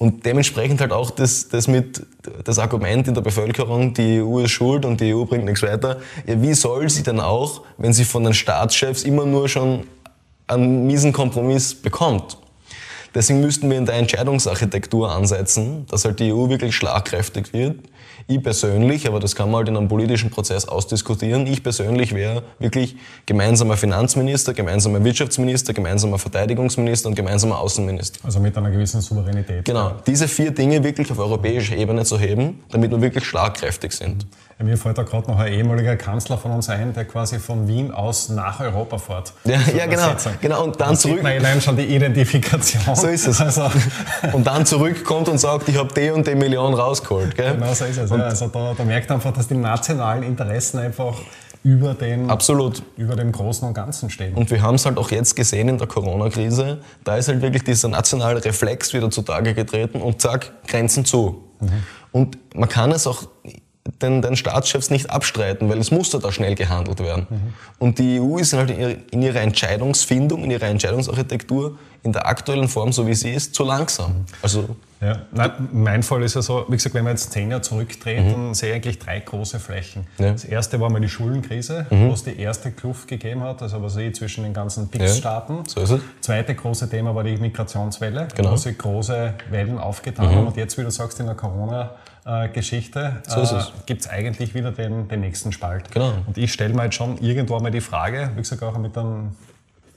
Und 0.00 0.24
dementsprechend 0.24 0.80
halt 0.80 0.92
auch 0.92 1.10
das, 1.10 1.50
das 1.50 1.68
mit, 1.68 2.06
das 2.44 2.58
Argument 2.58 3.06
in 3.06 3.12
der 3.12 3.20
Bevölkerung, 3.20 3.92
die 3.92 4.22
EU 4.22 4.38
ist 4.38 4.50
schuld 4.52 4.86
und 4.86 4.98
die 4.98 5.14
EU 5.14 5.26
bringt 5.26 5.44
nichts 5.44 5.62
weiter. 5.62 5.98
Ja, 6.26 6.40
wie 6.40 6.54
soll 6.54 6.88
sie 6.88 7.02
denn 7.02 7.20
auch, 7.20 7.64
wenn 7.76 7.92
sie 7.92 8.06
von 8.06 8.24
den 8.24 8.32
Staatschefs 8.32 9.02
immer 9.02 9.26
nur 9.26 9.46
schon 9.50 9.86
einen 10.46 10.86
miesen 10.86 11.12
Kompromiss 11.12 11.74
bekommt? 11.74 12.38
Deswegen 13.14 13.42
müssten 13.42 13.68
wir 13.68 13.76
in 13.76 13.84
der 13.84 13.96
Entscheidungsarchitektur 13.96 15.12
ansetzen, 15.12 15.84
dass 15.90 16.06
halt 16.06 16.18
die 16.18 16.32
EU 16.32 16.48
wirklich 16.48 16.74
schlagkräftig 16.74 17.52
wird 17.52 17.76
ich 18.30 18.42
persönlich, 18.42 19.06
aber 19.06 19.20
das 19.20 19.34
kann 19.34 19.50
man 19.50 19.58
halt 19.58 19.68
in 19.68 19.76
einem 19.76 19.88
politischen 19.88 20.30
Prozess 20.30 20.66
ausdiskutieren, 20.66 21.46
ich 21.46 21.62
persönlich 21.62 22.14
wäre 22.14 22.42
wirklich 22.58 22.96
gemeinsamer 23.26 23.76
Finanzminister, 23.76 24.54
gemeinsamer 24.54 25.02
Wirtschaftsminister, 25.04 25.72
gemeinsamer 25.72 26.18
Verteidigungsminister 26.18 27.08
und 27.08 27.14
gemeinsamer 27.14 27.58
Außenminister. 27.58 28.24
Also 28.24 28.40
mit 28.40 28.56
einer 28.56 28.70
gewissen 28.70 29.00
Souveränität. 29.00 29.64
Genau, 29.64 29.92
diese 30.06 30.28
vier 30.28 30.50
Dinge 30.50 30.82
wirklich 30.82 31.10
auf 31.10 31.18
europäischer 31.18 31.76
Ebene 31.76 32.04
zu 32.04 32.18
heben, 32.18 32.60
damit 32.70 32.90
wir 32.90 33.00
wirklich 33.00 33.24
schlagkräftig 33.24 33.92
sind. 33.92 34.26
Ja, 34.49 34.49
mir 34.64 34.76
fällt 34.76 34.98
da 34.98 35.02
gerade 35.02 35.30
noch 35.30 35.38
ein 35.38 35.52
ehemaliger 35.52 35.96
Kanzler 35.96 36.36
von 36.36 36.52
uns 36.52 36.68
ein, 36.68 36.92
der 36.92 37.04
quasi 37.06 37.38
von 37.38 37.66
Wien 37.66 37.92
aus 37.92 38.28
nach 38.28 38.60
Europa 38.60 38.98
fährt. 38.98 39.32
Ja, 39.44 39.58
ja 39.76 39.86
genau, 39.86 40.10
genau. 40.40 40.64
Und 40.64 40.80
dann 40.80 40.90
da 40.90 40.94
zurück. 40.94 41.16
Sieht 41.16 41.22
man 41.22 41.32
allein 41.32 41.60
schon 41.60 41.76
die 41.76 41.84
Identifikation. 41.84 42.82
So 42.94 43.06
ist 43.06 43.26
es. 43.26 43.40
Also. 43.40 43.70
Und 44.32 44.46
dann 44.46 44.66
zurückkommt 44.66 45.28
und 45.28 45.38
sagt, 45.38 45.68
ich 45.68 45.76
habe 45.76 45.92
die 45.94 46.10
und 46.10 46.26
die 46.26 46.34
Million 46.34 46.74
rausgeholt. 46.74 47.34
Gell? 47.34 47.54
Genau 47.54 47.72
so 47.72 47.84
ist 47.84 47.98
es. 47.98 48.10
Ja, 48.10 48.16
also 48.16 48.48
da, 48.48 48.74
da 48.76 48.84
merkt 48.84 49.08
man 49.08 49.16
einfach, 49.16 49.32
dass 49.32 49.48
die 49.48 49.54
nationalen 49.54 50.22
Interessen 50.22 50.78
einfach 50.78 51.16
über 51.62 51.94
den, 51.94 52.30
Absolut. 52.30 52.82
über 52.96 53.16
dem 53.16 53.32
Großen 53.32 53.66
und 53.66 53.74
Ganzen 53.74 54.10
stehen. 54.10 54.34
Und 54.34 54.50
wir 54.50 54.62
haben 54.62 54.76
es 54.76 54.86
halt 54.86 54.98
auch 54.98 55.10
jetzt 55.10 55.36
gesehen 55.36 55.68
in 55.68 55.78
der 55.78 55.86
Corona-Krise. 55.86 56.80
Da 57.04 57.16
ist 57.16 57.28
halt 57.28 57.42
wirklich 57.42 57.64
dieser 57.64 57.88
nationale 57.88 58.42
Reflex 58.44 58.92
wieder 58.94 59.10
zutage 59.10 59.54
getreten 59.54 60.00
und 60.00 60.20
zack, 60.20 60.52
Grenzen 60.66 61.04
zu. 61.04 61.44
Mhm. 61.60 61.68
Und 62.12 62.56
man 62.56 62.68
kann 62.68 62.92
es 62.92 63.06
auch 63.06 63.24
den, 64.02 64.22
den 64.22 64.36
Staatschefs 64.36 64.90
nicht 64.90 65.10
abstreiten, 65.10 65.68
weil 65.68 65.78
es 65.78 65.90
musste 65.90 66.18
da 66.18 66.32
schnell 66.32 66.54
gehandelt 66.54 67.00
werden. 67.00 67.26
Mhm. 67.30 67.54
Und 67.78 67.98
die 67.98 68.20
EU 68.20 68.38
ist 68.38 68.52
halt 68.52 68.70
in 68.70 69.22
ihrer 69.22 69.40
Entscheidungsfindung, 69.40 70.44
in 70.44 70.50
ihrer 70.50 70.66
Entscheidungsarchitektur 70.66 71.78
in 72.02 72.12
der 72.12 72.26
aktuellen 72.26 72.68
Form, 72.68 72.92
so 72.92 73.06
wie 73.06 73.14
sie 73.14 73.30
ist, 73.30 73.54
zu 73.54 73.62
langsam. 73.62 74.24
Also 74.42 74.76
ja, 75.02 75.22
nein, 75.32 75.68
mein 75.72 76.02
Fall 76.02 76.22
ist 76.22 76.34
ja 76.34 76.42
so, 76.42 76.64
wie 76.68 76.76
gesagt, 76.76 76.94
wenn 76.94 77.04
man 77.04 77.14
jetzt 77.14 77.32
zehn 77.32 77.50
Jahre 77.50 77.62
zurückdreht, 77.62 78.24
mhm. 78.24 78.32
dann 78.32 78.54
sehe 78.54 78.70
ich 78.70 78.76
eigentlich 78.76 78.98
drei 78.98 79.20
große 79.20 79.58
Flächen. 79.58 80.06
Ja. 80.18 80.32
Das 80.32 80.44
erste 80.44 80.80
war 80.80 80.90
mal 80.90 81.00
die 81.00 81.08
Schuldenkrise, 81.08 81.86
mhm. 81.90 82.08
wo 82.08 82.12
es 82.12 82.24
die 82.24 82.38
erste 82.38 82.70
Kluft 82.70 83.08
gegeben 83.08 83.42
hat, 83.42 83.62
also 83.62 83.82
was 83.82 83.96
ich 83.96 84.14
zwischen 84.14 84.44
den 84.44 84.54
ganzen 84.54 84.88
PIX-Staaten. 84.88 85.56
Ja, 85.56 85.62
so 85.66 85.80
ist 85.80 85.90
es. 85.90 86.00
Zweite 86.20 86.54
große 86.54 86.88
Thema 86.88 87.14
war 87.14 87.24
die 87.24 87.36
Migrationswelle, 87.36 88.28
genau. 88.34 88.52
wo 88.52 88.56
sich 88.56 88.76
große 88.76 89.34
Wellen 89.50 89.78
aufgetan 89.78 90.26
mhm. 90.26 90.34
haben. 90.36 90.46
Und 90.48 90.56
jetzt, 90.56 90.76
wie 90.78 90.82
du 90.82 90.90
sagst, 90.90 91.20
in 91.20 91.26
der 91.26 91.34
Corona- 91.34 91.94
Geschichte 92.52 93.22
so 93.26 93.40
äh, 93.40 93.62
gibt 93.86 94.02
es 94.02 94.08
eigentlich 94.08 94.54
wieder 94.54 94.72
den, 94.72 95.08
den 95.08 95.20
nächsten 95.20 95.52
Spalt. 95.52 95.90
Genau. 95.90 96.12
Und 96.26 96.36
ich 96.36 96.52
stelle 96.52 96.74
mir 96.74 96.84
jetzt 96.84 96.96
schon 96.96 97.18
irgendwo 97.18 97.58
mal 97.60 97.70
die 97.70 97.80
Frage, 97.80 98.30
wie 98.34 98.42
gesagt 98.42 98.62
auch 98.62 98.76
mit 98.76 98.96
einem 98.96 99.32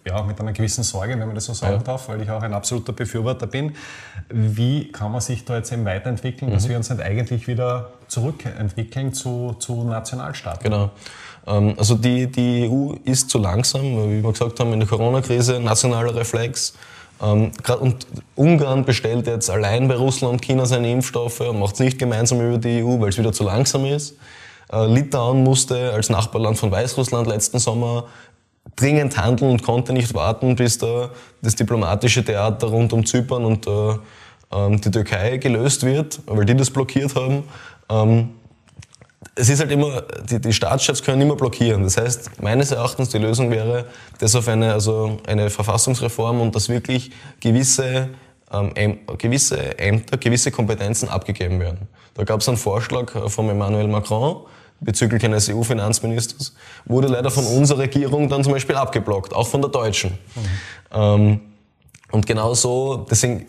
ja, 0.05 0.21
mit 0.21 0.39
einer 0.39 0.51
gewissen 0.51 0.83
Sorge, 0.83 1.13
wenn 1.13 1.25
man 1.27 1.35
das 1.35 1.45
so 1.45 1.53
sagen 1.53 1.77
ja. 1.77 1.83
darf, 1.83 2.09
weil 2.09 2.21
ich 2.21 2.29
auch 2.29 2.41
ein 2.41 2.53
absoluter 2.53 2.93
Befürworter 2.93 3.47
bin. 3.47 3.75
Wie 4.29 4.91
kann 4.91 5.11
man 5.11 5.21
sich 5.21 5.45
da 5.45 5.57
jetzt 5.57 5.71
eben 5.71 5.85
weiterentwickeln, 5.85 6.49
mhm. 6.49 6.55
dass 6.55 6.67
wir 6.67 6.75
uns 6.75 6.89
nicht 6.89 7.01
eigentlich 7.01 7.47
wieder 7.47 7.91
zurückentwickeln 8.07 9.13
zu, 9.13 9.55
zu 9.59 9.83
Nationalstaaten? 9.83 10.63
Genau. 10.63 10.91
Ähm, 11.47 11.75
also 11.77 11.95
die, 11.95 12.27
die 12.27 12.69
EU 12.69 12.95
ist 13.05 13.29
zu 13.29 13.37
langsam, 13.37 13.81
wie 13.81 14.23
wir 14.23 14.31
gesagt 14.31 14.59
haben, 14.59 14.73
in 14.73 14.79
der 14.79 14.89
Corona-Krise, 14.89 15.59
nationaler 15.59 16.13
Reflex. 16.15 16.73
Ähm, 17.21 17.51
und 17.79 18.07
Ungarn 18.35 18.85
bestellt 18.85 19.27
jetzt 19.27 19.49
allein 19.49 19.87
bei 19.87 19.95
Russland 19.95 20.33
und 20.33 20.41
China 20.41 20.65
seine 20.65 20.91
Impfstoffe 20.91 21.41
und 21.41 21.59
macht 21.59 21.75
es 21.75 21.79
nicht 21.79 21.99
gemeinsam 21.99 22.41
über 22.41 22.57
die 22.57 22.83
EU, 22.83 22.99
weil 22.99 23.09
es 23.09 23.17
wieder 23.17 23.31
zu 23.31 23.43
langsam 23.43 23.85
ist. 23.85 24.15
Äh, 24.71 24.87
Litauen 24.87 25.43
musste 25.43 25.93
als 25.93 26.09
Nachbarland 26.09 26.57
von 26.57 26.71
Weißrussland 26.71 27.27
letzten 27.27 27.59
Sommer 27.59 28.05
dringend 28.75 29.17
handeln 29.17 29.51
und 29.51 29.63
konnte 29.63 29.93
nicht 29.93 30.13
warten, 30.13 30.55
bis 30.55 30.77
da 30.77 31.09
das 31.41 31.55
diplomatische 31.55 32.23
Theater 32.23 32.67
rund 32.67 32.93
um 32.93 33.05
Zypern 33.05 33.45
und 33.45 33.67
äh, 33.67 33.95
ähm, 34.51 34.81
die 34.81 34.91
Türkei 34.91 35.37
gelöst 35.37 35.85
wird, 35.85 36.19
weil 36.25 36.45
die 36.45 36.55
das 36.55 36.71
blockiert 36.71 37.15
haben. 37.15 37.43
Es 39.35 39.49
ist 39.49 39.59
halt 39.59 39.71
immer, 39.71 40.03
die, 40.29 40.39
die 40.39 40.53
Staatschefs 40.53 41.03
können 41.03 41.21
immer 41.21 41.35
blockieren. 41.35 41.83
Das 41.83 41.97
heißt, 41.97 42.41
meines 42.41 42.71
Erachtens 42.71 43.09
die 43.09 43.17
Lösung 43.17 43.49
wäre, 43.51 43.85
das 44.19 44.35
auf 44.35 44.47
eine, 44.47 44.73
also 44.73 45.17
eine 45.27 45.49
Verfassungsreform 45.49 46.41
und 46.41 46.55
dass 46.55 46.69
wirklich 46.69 47.11
gewisse, 47.39 48.09
ähm, 48.51 48.99
gewisse 49.17 49.77
Ämter, 49.79 50.17
gewisse 50.17 50.51
Kompetenzen 50.51 51.09
abgegeben 51.09 51.59
werden. 51.59 51.87
Da 52.13 52.23
gab 52.23 52.41
es 52.41 52.47
einen 52.47 52.57
Vorschlag 52.57 53.15
äh, 53.15 53.29
von 53.29 53.49
Emmanuel 53.49 53.87
Macron, 53.87 54.45
bezüglich 54.79 55.23
eines 55.23 55.49
EU-Finanzministers, 55.49 56.53
wurde 56.85 57.07
leider 57.07 57.31
von 57.31 57.45
unserer 57.45 57.79
Regierung 57.79 58.29
dann 58.29 58.43
zum 58.43 58.53
Beispiel 58.53 58.75
abgeblockt, 58.75 59.33
auch 59.33 59.47
von 59.47 59.61
der 59.61 59.71
deutschen. 59.71 60.11
Mhm. 60.11 60.41
Ähm, 60.91 61.41
und 62.11 62.27
genau 62.27 62.53
so, 62.53 63.07
deswegen, 63.09 63.47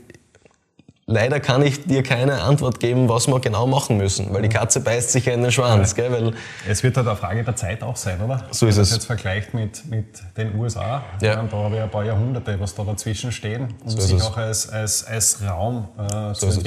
leider 1.06 1.38
kann 1.40 1.62
ich 1.62 1.84
dir 1.84 2.02
keine 2.02 2.42
Antwort 2.42 2.80
geben, 2.80 3.08
was 3.08 3.26
wir 3.28 3.38
genau 3.40 3.66
machen 3.66 3.96
müssen, 3.99 4.32
weil 4.32 4.42
die 4.42 4.49
Katze 4.49 4.80
beißt 4.80 5.11
sich 5.11 5.26
ja 5.26 5.34
in 5.34 5.42
den 5.42 5.52
Schwanz. 5.52 5.94
Gell? 5.94 6.11
Weil 6.11 6.32
es 6.68 6.82
wird 6.82 6.96
halt 6.96 7.06
eine 7.06 7.16
Frage 7.16 7.44
der 7.44 7.56
Zeit 7.56 7.82
auch 7.82 7.96
sein, 7.96 8.20
oder? 8.20 8.44
So 8.50 8.66
ist 8.66 8.76
Wenn 8.76 8.76
man 8.76 8.82
es. 8.82 8.88
das 8.88 8.90
jetzt 8.99 9.06
vergleicht 9.06 9.54
mit, 9.54 9.84
mit 9.90 10.06
den 10.37 10.58
USA, 10.58 11.02
Ja. 11.20 11.42
da 11.42 11.56
habe 11.56 11.76
ich 11.76 11.82
ein 11.82 11.90
paar 11.90 12.04
Jahrhunderte, 12.04 12.58
was 12.58 12.75
da 12.75 12.84
dazwischen 12.84 13.32
stehen, 13.32 13.75
um 13.84 13.90
So 13.90 14.00
sich 14.00 14.16
es. 14.16 14.23
auch 14.23 14.37
als, 14.37 14.68
als, 14.68 15.04
als 15.04 15.38
Raum 15.46 15.88
äh, 15.99 16.32
zu 16.34 16.46
ist 16.46 16.56
es. 16.58 16.62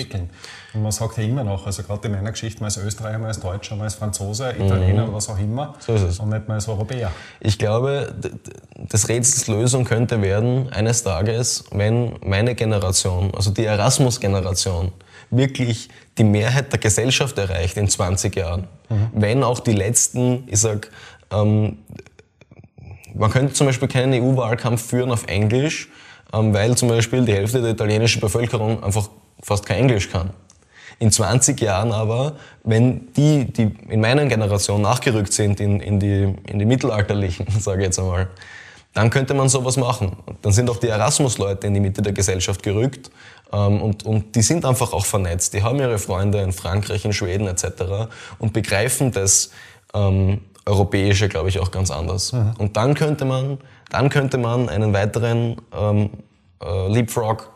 Und 0.78 0.84
man 0.84 0.92
sagt 0.92 1.18
ja 1.18 1.24
immer 1.24 1.44
noch, 1.44 1.66
also 1.66 1.82
gerade 1.82 2.08
in 2.08 2.14
meiner 2.14 2.32
Geschichte, 2.32 2.60
man 2.62 2.66
als 2.68 2.78
Österreicher, 2.78 3.18
man 3.18 3.30
als 3.30 3.40
Deutscher, 3.40 3.76
man 3.76 3.86
als 3.86 3.96
Franzose, 3.96 4.52
Italiener, 4.52 5.12
was 5.12 5.28
auch 5.28 5.40
immer, 5.40 5.70
Mhm. 5.70 5.74
So 5.80 5.94
ist 5.96 6.02
es. 6.04 6.20
und 6.20 6.30
nicht 6.30 6.48
mal 6.48 6.54
als 6.54 6.68
Europäer. 6.68 7.12
Ich 7.40 7.58
glaube, 7.58 8.14
d- 8.16 8.30
d- 8.30 8.86
des 8.88 9.10
Rätsels 9.10 9.48
Lösung 9.48 9.86
könnte 9.86 10.22
werden, 10.22 10.70
eines 10.72 11.02
Tages, 11.04 11.64
wenn 11.72 12.14
meine 12.24 12.54
Generation, 12.54 13.32
also 13.36 13.50
die 13.50 13.66
Erasmus-Generation, 13.66 14.92
wirklich 15.32 15.90
die 16.20 16.24
Mehrheit 16.24 16.72
der 16.72 16.80
Gesellschaft 16.80 17.38
erreicht 17.40 17.76
in 17.78 17.90
20 17.90 18.36
Jahren. 18.36 18.68
Wenn 19.14 19.44
auch 19.44 19.60
die 19.60 19.74
letzten, 19.74 20.44
ich 20.48 20.60
sag, 20.60 20.92
ähm, 21.32 21.80
man 23.16 23.32
könnte 23.32 23.54
zum 23.54 23.66
Beispiel 23.68 23.88
keinen 23.88 24.14
EU-Wahlkampf 24.14 24.86
führen 24.88 25.12
auf 25.12 25.26
Englisch, 25.28 25.90
ähm, 26.34 26.54
weil 26.54 26.78
zum 26.78 26.88
Beispiel 26.90 27.26
die 27.26 27.34
Hälfte 27.34 27.62
der 27.62 27.72
italienischen 27.72 28.22
Bevölkerung 28.22 28.84
einfach 28.84 29.10
fast 29.42 29.66
kein 29.66 29.78
Englisch 29.80 30.10
kann. 30.12 30.30
In 31.00 31.12
20 31.12 31.60
Jahren 31.62 31.92
aber, 31.92 32.34
wenn 32.64 33.14
die, 33.14 33.46
die 33.46 33.72
in 33.90 34.02
meiner 34.02 34.26
Generation 34.26 34.82
nachgerückt 34.82 35.32
sind 35.32 35.60
in, 35.60 35.80
in, 35.80 36.00
die, 36.00 36.36
in 36.48 36.58
die 36.58 36.66
mittelalterlichen, 36.66 37.48
sage 37.60 37.82
ich 37.82 37.86
jetzt 37.86 38.00
einmal, 38.00 38.30
dann 38.94 39.12
könnte 39.12 39.36
man 39.36 39.48
sowas 39.48 39.78
machen. 39.78 40.18
Dann 40.42 40.52
sind 40.52 40.70
auch 40.72 40.78
die 40.78 40.88
Erasmus-Leute 40.88 41.68
in 41.68 41.76
die 41.76 41.80
Mitte 41.80 42.02
der 42.02 42.14
Gesellschaft 42.14 42.64
gerückt 42.64 43.12
ähm, 43.54 43.82
und, 43.82 44.06
und 44.08 44.36
die 44.36 44.42
sind 44.42 44.66
einfach 44.66 44.92
auch 44.92 45.06
vernetzt. 45.06 45.54
Die 45.54 45.62
haben 45.62 45.78
ihre 45.78 46.00
Freunde 46.00 46.42
in 46.42 46.52
Frankreich, 46.52 47.06
in 47.06 47.14
Schweden 47.14 47.48
etc. 47.48 48.10
und 48.40 48.54
begreifen 48.54 49.12
das 49.12 49.52
ähm, 49.94 50.42
Europäische, 50.66 51.30
glaube 51.30 51.50
ich, 51.50 51.60
auch 51.60 51.72
ganz 51.72 51.92
anders. 51.92 52.34
Und 52.58 52.76
dann 52.76 52.94
könnte 52.94 53.24
man, 53.24 53.60
dann 53.90 54.10
könnte 54.10 54.38
man 54.38 54.68
einen 54.68 54.94
weiteren 54.94 55.62
ähm, 55.78 56.10
äh, 56.62 56.88
Leapfrog 56.92 57.52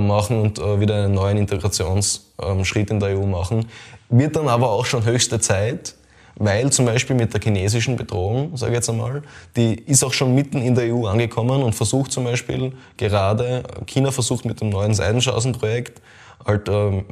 machen 0.00 0.40
und 0.40 0.58
äh, 0.58 0.80
wieder 0.80 1.04
einen 1.04 1.14
neuen 1.14 1.38
Integrationsschritt 1.38 2.90
in 2.90 3.00
der 3.00 3.18
EU 3.18 3.26
machen. 3.26 3.66
Wird 4.08 4.36
dann 4.36 4.48
aber 4.48 4.70
auch 4.70 4.86
schon 4.86 5.04
höchste 5.04 5.40
Zeit, 5.40 5.94
weil 6.36 6.70
zum 6.70 6.86
Beispiel 6.86 7.16
mit 7.16 7.32
der 7.32 7.40
chinesischen 7.40 7.96
Bedrohung, 7.96 8.56
sage 8.56 8.72
ich 8.72 8.76
jetzt 8.76 8.90
einmal, 8.90 9.22
die 9.56 9.74
ist 9.74 10.04
auch 10.04 10.12
schon 10.12 10.34
mitten 10.34 10.58
in 10.58 10.74
der 10.74 10.94
EU 10.94 11.06
angekommen 11.06 11.62
und 11.62 11.74
versucht 11.74 12.12
zum 12.12 12.24
Beispiel 12.24 12.72
gerade, 12.96 13.62
China 13.86 14.10
versucht 14.10 14.44
mit 14.44 14.60
dem 14.60 14.68
neuen 14.68 14.92
Seidenschausen-Projekt 14.94 16.00
halt 16.46 16.68
ähm, 16.68 17.04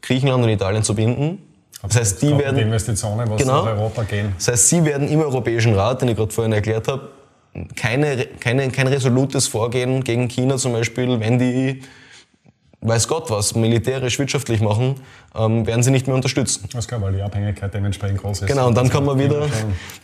Griechenland 0.00 0.44
und 0.44 0.50
Italien 0.50 0.82
zu 0.82 0.94
binden. 0.94 1.42
Das 1.82 1.96
heißt, 1.96 2.22
die 2.22 2.36
werden 2.36 2.56
die 2.56 2.62
Investitionen, 2.62 3.28
was 3.30 3.40
Genau. 3.40 3.64
nach 3.64 3.72
Europa 3.72 4.02
gehen. 4.02 4.32
das 4.36 4.48
heißt, 4.48 4.68
Sie 4.68 4.84
werden 4.84 5.08
im 5.08 5.20
Europäischen 5.20 5.74
Rat, 5.74 6.02
den 6.02 6.08
ich 6.08 6.16
gerade 6.16 6.32
vorhin 6.32 6.52
erklärt 6.52 6.88
habe, 6.88 7.08
keine, 7.76 8.26
keine, 8.40 8.68
kein 8.70 8.86
resolutes 8.86 9.46
Vorgehen 9.48 10.02
gegen 10.04 10.28
China 10.28 10.56
zum 10.56 10.72
Beispiel, 10.72 11.18
wenn 11.20 11.38
die, 11.38 11.82
weiß 12.80 13.08
Gott 13.08 13.28
was, 13.30 13.54
militärisch, 13.56 14.18
wirtschaftlich 14.18 14.60
machen, 14.60 14.94
ähm, 15.34 15.66
werden 15.66 15.82
Sie 15.82 15.90
nicht 15.90 16.06
mehr 16.06 16.14
unterstützen. 16.14 16.68
Das 16.72 16.86
klar, 16.86 17.02
weil 17.02 17.12
die 17.12 17.22
Abhängigkeit 17.22 17.74
dementsprechend 17.74 18.20
groß 18.20 18.42
ist. 18.42 18.46
Genau, 18.46 18.68
und 18.68 18.76
dann 18.76 18.88
kommen 18.88 19.06
wir 19.06 19.18
wieder, 19.18 19.48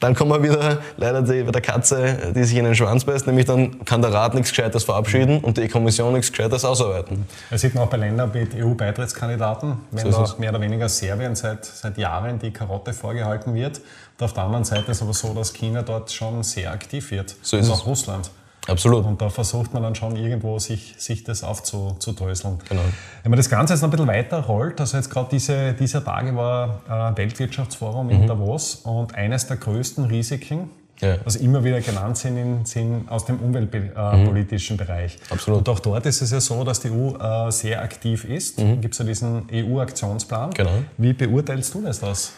dann 0.00 0.14
kommen 0.14 0.32
wir 0.32 0.42
wieder 0.42 0.78
leider 0.96 1.22
die, 1.22 1.44
bei 1.44 1.52
der 1.52 1.62
Katze, 1.62 2.32
die 2.34 2.42
sich 2.42 2.56
in 2.56 2.64
den 2.64 2.74
Schwanz 2.74 3.04
beißt, 3.04 3.26
nämlich 3.28 3.46
dann 3.46 3.84
kann 3.84 4.02
der 4.02 4.12
Rat 4.12 4.34
nichts 4.34 4.50
Gescheites 4.50 4.82
verabschieden 4.82 5.38
und 5.38 5.56
die 5.56 5.68
Kommission 5.68 6.14
nichts 6.14 6.32
Gescheites 6.32 6.64
ausarbeiten. 6.64 7.26
Das 7.48 7.60
sieht 7.60 7.74
man 7.74 7.84
auch 7.84 7.90
bei 7.90 7.96
Ländern 7.96 8.32
mit 8.32 8.54
EU-Beitrittskandidaten, 8.54 9.76
wenn 9.92 10.10
So 10.10 10.18
da 10.18 10.24
es. 10.24 10.38
mehr 10.38 10.50
oder 10.50 10.60
weniger 10.60 10.88
Serbien 10.88 11.36
seit, 11.36 11.64
seit 11.64 11.96
Jahren 11.96 12.40
die 12.40 12.50
Karotte 12.50 12.92
vorgehalten 12.92 13.54
wird. 13.54 13.80
Und 14.18 14.24
auf 14.24 14.32
der 14.32 14.44
anderen 14.44 14.64
Seite 14.64 14.90
ist 14.90 15.00
aber 15.00 15.14
so, 15.14 15.32
dass 15.32 15.52
China 15.52 15.82
dort 15.82 16.10
schon 16.10 16.42
sehr 16.42 16.72
aktiv 16.72 17.10
wird. 17.12 17.36
So 17.42 17.56
ist 17.56 17.68
und 17.68 17.74
es. 17.74 17.80
auch 17.80 17.86
Russland. 17.86 18.30
Absolut. 18.66 19.04
Und 19.04 19.20
da 19.20 19.28
versucht 19.28 19.74
man 19.74 19.82
dann 19.82 19.94
schon 19.94 20.16
irgendwo 20.16 20.58
sich, 20.58 20.94
sich 20.96 21.22
das 21.24 21.44
aufzudröseln. 21.44 22.58
Genau. 22.68 22.80
Wenn 23.22 23.30
man 23.30 23.36
das 23.36 23.50
Ganze 23.50 23.74
jetzt 23.74 23.82
noch 23.82 23.88
ein 23.88 23.90
bisschen 23.90 24.06
weiter 24.06 24.40
rollt, 24.40 24.80
also 24.80 24.96
jetzt 24.96 25.10
gerade 25.10 25.28
diese, 25.30 25.74
dieser 25.74 26.02
Tage 26.04 26.34
war 26.34 26.80
äh, 26.88 27.16
Weltwirtschaftsforum 27.18 28.06
Mhm. 28.06 28.12
in 28.12 28.26
Davos 28.26 28.76
und 28.76 29.14
eines 29.14 29.46
der 29.46 29.58
größten 29.58 30.04
Risiken, 30.06 30.70
Ja. 31.00 31.16
also 31.24 31.38
immer 31.40 31.62
wieder 31.64 31.80
genannt 31.80 32.16
sind, 32.16 32.36
in, 32.38 32.64
sind 32.64 33.08
aus 33.10 33.26
dem 33.26 33.38
umweltpolitischen 33.40 34.76
Bereich. 34.76 35.16
Mhm. 35.16 35.32
Absolut. 35.34 35.58
Und 35.58 35.68
auch 35.68 35.80
dort 35.80 36.06
ist 36.06 36.22
es 36.22 36.30
ja 36.30 36.40
so, 36.40 36.64
dass 36.64 36.80
die 36.80 36.90
EU 36.90 37.16
äh, 37.18 37.50
sehr 37.52 37.82
aktiv 37.82 38.24
ist. 38.24 38.56
Gibt 38.56 38.92
es 38.94 38.98
ja 38.98 39.04
diesen 39.04 39.42
EU-Aktionsplan. 39.52 40.50
Mhm. 40.50 40.54
Genau. 40.54 40.70
Wie 40.96 41.12
beurteilst 41.12 41.74
du 41.74 41.82
das? 41.82 42.00
das? 42.00 42.32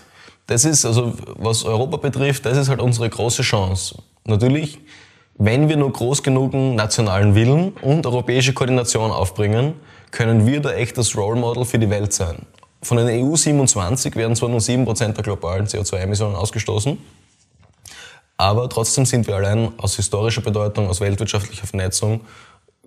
Das 0.48 0.64
ist, 0.64 0.84
also 0.84 1.12
was 1.36 1.64
Europa 1.64 1.96
betrifft, 1.96 2.46
das 2.46 2.56
ist 2.56 2.68
halt 2.68 2.80
unsere 2.80 3.08
große 3.10 3.42
Chance. 3.42 3.98
Natürlich, 4.24 4.78
wenn 5.38 5.68
wir 5.68 5.76
nur 5.76 5.92
groß 5.92 6.22
genugen 6.22 6.74
nationalen 6.74 7.34
Willen 7.34 7.72
und 7.82 8.06
europäische 8.06 8.54
Koordination 8.54 9.10
aufbringen, 9.10 9.74
können 10.10 10.46
wir 10.46 10.60
da 10.60 10.72
echt 10.72 10.96
das 10.96 11.16
Role 11.16 11.38
Model 11.38 11.64
für 11.64 11.78
die 11.78 11.90
Welt 11.90 12.12
sein. 12.12 12.46
Von 12.82 12.98
den 12.98 13.08
EU 13.08 13.36
27 13.36 14.16
werden 14.16 14.36
zwar 14.36 14.48
nur 14.48 14.60
7% 14.60 15.12
der 15.12 15.24
globalen 15.24 15.66
CO2-Emissionen 15.66 16.36
ausgestoßen, 16.36 16.98
aber 18.36 18.68
trotzdem 18.68 19.06
sind 19.06 19.26
wir 19.26 19.36
allein 19.36 19.72
aus 19.78 19.96
historischer 19.96 20.42
Bedeutung, 20.42 20.88
aus 20.88 21.00
weltwirtschaftlicher 21.00 21.66
Vernetzung, 21.66 22.20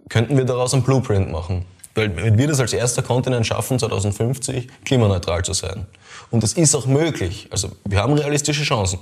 könnten 0.07 0.37
wir 0.37 0.45
daraus 0.45 0.73
einen 0.73 0.83
Blueprint 0.83 1.31
machen. 1.31 1.65
Weil 1.95 2.15
wenn 2.15 2.37
wir 2.37 2.47
das 2.47 2.59
als 2.59 2.73
erster 2.73 3.01
Kontinent 3.01 3.45
schaffen, 3.47 3.79
2050 3.79 4.69
klimaneutral 4.85 5.43
zu 5.43 5.53
sein. 5.53 5.87
Und 6.29 6.43
das 6.43 6.53
ist 6.53 6.75
auch 6.75 6.85
möglich. 6.85 7.47
Also 7.51 7.69
wir 7.83 7.99
haben 7.99 8.13
realistische 8.13 8.63
Chancen. 8.63 8.99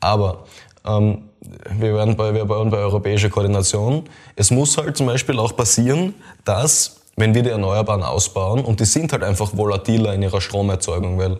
Aber 0.00 0.44
ähm, 0.84 1.29
wir 1.78 1.94
werden 1.94 2.16
bei, 2.16 2.34
wir 2.34 2.44
bauen 2.44 2.70
bei 2.70 2.78
europäischer 2.78 3.30
Koordination. 3.30 4.04
Es 4.36 4.50
muss 4.50 4.76
halt 4.76 4.96
zum 4.96 5.06
Beispiel 5.06 5.38
auch 5.38 5.56
passieren, 5.56 6.14
dass, 6.44 7.00
wenn 7.16 7.34
wir 7.34 7.42
die 7.42 7.50
Erneuerbaren 7.50 8.02
ausbauen, 8.02 8.64
und 8.64 8.80
die 8.80 8.84
sind 8.84 9.12
halt 9.12 9.22
einfach 9.22 9.56
volatiler 9.56 10.14
in 10.14 10.22
ihrer 10.22 10.40
Stromerzeugung, 10.40 11.18
weil 11.18 11.38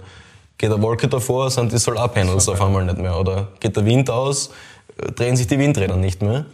geht 0.60 0.70
eine 0.70 0.82
Wolke 0.82 1.08
davor, 1.08 1.50
sind 1.50 1.72
die 1.72 1.78
Solarpanels 1.78 2.48
auf 2.48 2.60
einmal 2.60 2.84
nicht 2.84 2.98
mehr. 2.98 3.18
Oder 3.18 3.48
geht 3.60 3.76
der 3.76 3.84
Wind 3.84 4.10
aus, 4.10 4.50
drehen 5.16 5.36
sich 5.36 5.46
die 5.46 5.58
Windräder 5.58 5.96
nicht 5.96 6.20
mehr. 6.22 6.44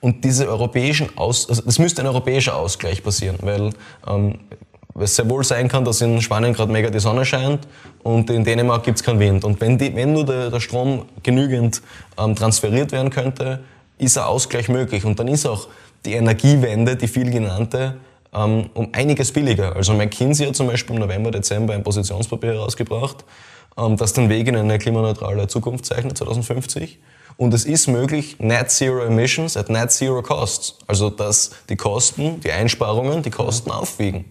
Und 0.00 0.22
diese 0.22 0.46
europäischen 0.48 1.16
Aus, 1.16 1.48
also 1.48 1.62
es 1.66 1.78
müsste 1.78 2.02
ein 2.02 2.06
europäischer 2.06 2.56
Ausgleich 2.56 3.02
passieren, 3.02 3.38
weil 3.40 3.70
ähm, 4.06 4.38
es 5.02 5.16
sehr 5.16 5.28
wohl 5.28 5.42
sein 5.42 5.68
kann, 5.68 5.84
dass 5.84 6.00
in 6.00 6.22
Spanien 6.22 6.52
gerade 6.52 6.70
mega 6.70 6.88
die 6.88 7.00
Sonne 7.00 7.24
scheint 7.24 7.66
und 8.02 8.30
in 8.30 8.44
Dänemark 8.44 8.84
gibt 8.84 8.98
es 8.98 9.04
keinen 9.04 9.18
Wind. 9.18 9.44
Und 9.44 9.60
wenn, 9.60 9.76
die, 9.76 9.94
wenn 9.94 10.12
nur 10.12 10.24
der, 10.24 10.50
der 10.50 10.60
Strom 10.60 11.06
genügend 11.22 11.82
ähm, 12.18 12.36
transferiert 12.36 12.92
werden 12.92 13.10
könnte, 13.10 13.60
ist 13.98 14.16
ein 14.16 14.24
Ausgleich 14.24 14.68
möglich. 14.68 15.04
Und 15.04 15.18
dann 15.18 15.28
ist 15.28 15.46
auch 15.46 15.68
die 16.04 16.14
Energiewende, 16.14 16.96
die 16.96 17.08
viel 17.08 17.30
genannte, 17.30 17.96
ähm, 18.32 18.70
um 18.74 18.88
einiges 18.92 19.32
billiger. 19.32 19.74
Also 19.74 19.94
McKinsey 19.94 20.46
hat 20.46 20.56
zum 20.56 20.66
Beispiel 20.66 20.94
im 20.96 21.02
November, 21.02 21.30
Dezember 21.30 21.74
ein 21.74 21.82
Positionspapier 21.82 22.54
herausgebracht, 22.54 23.24
ähm, 23.76 23.96
das 23.96 24.12
den 24.12 24.28
Weg 24.28 24.46
in 24.46 24.56
eine 24.56 24.78
klimaneutrale 24.78 25.48
Zukunft 25.48 25.86
zeichnet, 25.86 26.18
2050. 26.18 26.98
Und 27.36 27.52
es 27.52 27.64
ist 27.64 27.88
möglich, 27.88 28.36
Net 28.38 28.70
Zero 28.70 29.04
Emissions 29.04 29.56
at 29.56 29.68
Net 29.68 29.90
Zero 29.90 30.22
Costs. 30.22 30.78
Also, 30.86 31.10
dass 31.10 31.50
die 31.68 31.76
Kosten, 31.76 32.40
die 32.40 32.52
Einsparungen, 32.52 33.22
die 33.22 33.30
Kosten 33.30 33.70
aufwiegen. 33.70 34.24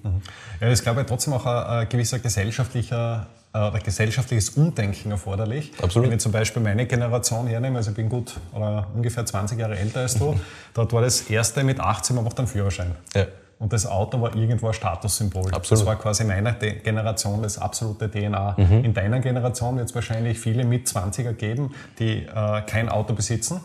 Ja, 0.62 0.67
es 0.67 0.79
ist, 0.79 0.83
glaube 0.83 1.01
ich, 1.01 1.07
trotzdem 1.07 1.33
auch 1.33 1.45
ein, 1.45 1.81
ein 1.81 1.89
gewisser 1.89 2.19
gesellschaftlicher 2.19 3.27
äh, 3.53 3.57
oder 3.57 3.79
gesellschaftliches 3.79 4.51
Umdenken 4.51 5.12
erforderlich. 5.12 5.72
Absolut. 5.81 6.10
Wenn 6.10 6.17
ich 6.17 6.24
zum 6.24 6.31
Beispiel 6.31 6.62
meine 6.62 6.86
Generation 6.86 7.48
hernehme, 7.48 7.77
also 7.77 7.91
ich 7.91 7.95
bin 7.95 8.10
gut 8.10 8.33
oder 8.53 8.88
ungefähr 8.95 9.25
20 9.25 9.60
Jahre 9.60 9.77
älter 9.77 10.01
als 10.01 10.17
du, 10.17 10.39
dort 10.74 10.91
war 10.93 11.01
das 11.01 11.22
erste 11.29 11.63
mit 11.63 11.79
18, 11.79 12.15
man 12.15 12.25
macht 12.25 12.39
einen 12.39 12.48
Führerschein. 12.48 12.95
Ja. 13.13 13.27
Und 13.60 13.72
das 13.72 13.86
Auto 13.86 14.19
war 14.19 14.36
irgendwo 14.36 14.67
ein 14.67 14.74
Statussymbol. 14.74 15.53
Absolut. 15.53 15.72
Das 15.72 15.86
war 15.86 15.95
quasi 15.95 16.25
meiner 16.25 16.51
De 16.51 16.79
Generation 16.81 17.41
das 17.43 17.57
absolute 17.57 18.10
DNA. 18.12 18.55
Mhm. 18.57 18.83
In 18.83 18.93
deiner 18.93 19.19
Generation 19.22 19.77
wird 19.77 19.88
es 19.89 19.95
wahrscheinlich 19.95 20.38
viele 20.39 20.65
mit 20.65 20.88
20er 20.88 21.31
geben, 21.33 21.74
die 21.98 22.24
äh, 22.24 22.62
kein 22.67 22.89
Auto 22.89 23.13
besitzen, 23.13 23.62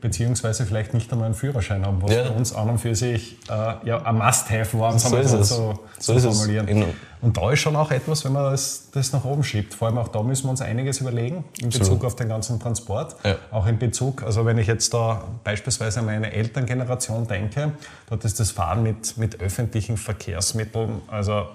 beziehungsweise 0.00 0.66
vielleicht 0.66 0.94
nicht 0.94 1.10
einmal 1.12 1.26
einen 1.26 1.34
Führerschein 1.34 1.84
haben, 1.86 2.02
was 2.02 2.10
Mhm. 2.10 2.16
Ja. 2.16 2.24
für 2.24 2.32
uns 2.32 2.54
an 2.54 2.68
und 2.70 2.78
für 2.78 2.94
sich 2.94 3.36
äh, 3.50 3.86
ja, 3.88 4.02
ein 4.04 4.16
Must-Have 4.18 4.78
war, 4.78 4.90
um 4.90 4.96
es 4.96 5.02
So 5.04 5.16
ist 5.16 5.30
so, 5.30 5.38
es. 5.38 5.48
so, 5.48 5.56
So 5.98 6.12
zu 6.12 6.18
ist 6.18 6.24
es. 6.24 6.36
formulieren. 6.38 6.68
In- 6.68 6.84
Und 7.20 7.36
da 7.36 7.50
ist 7.50 7.58
schon 7.58 7.74
auch 7.74 7.90
etwas, 7.90 8.24
wenn 8.24 8.32
man 8.32 8.44
das, 8.52 8.90
das 8.92 9.12
nach 9.12 9.24
oben 9.24 9.42
schiebt. 9.42 9.74
Vor 9.74 9.88
allem 9.88 9.98
auch 9.98 10.06
da 10.06 10.22
müssen 10.22 10.44
wir 10.46 10.50
uns 10.50 10.60
einiges 10.60 11.00
überlegen 11.00 11.42
in 11.58 11.66
Bezug 11.70 11.80
Absolut. 11.82 12.04
auf 12.04 12.14
den 12.14 12.28
ganzen 12.28 12.60
Transport. 12.60 13.16
Ja. 13.24 13.34
Auch 13.50 13.66
in 13.66 13.76
Bezug, 13.76 14.22
also 14.22 14.46
wenn 14.46 14.56
ich 14.56 14.68
jetzt 14.68 14.94
da 14.94 15.24
beispielsweise 15.42 15.98
an 15.98 16.06
meine 16.06 16.30
Elterngeneration 16.32 17.26
denke, 17.26 17.72
dort 18.08 18.24
ist 18.24 18.38
das 18.38 18.52
Fahren 18.52 18.84
mit, 18.84 19.16
mit 19.18 19.27
öffentlichen 19.36 19.96
Verkehrsmitteln, 19.96 21.02
also 21.08 21.46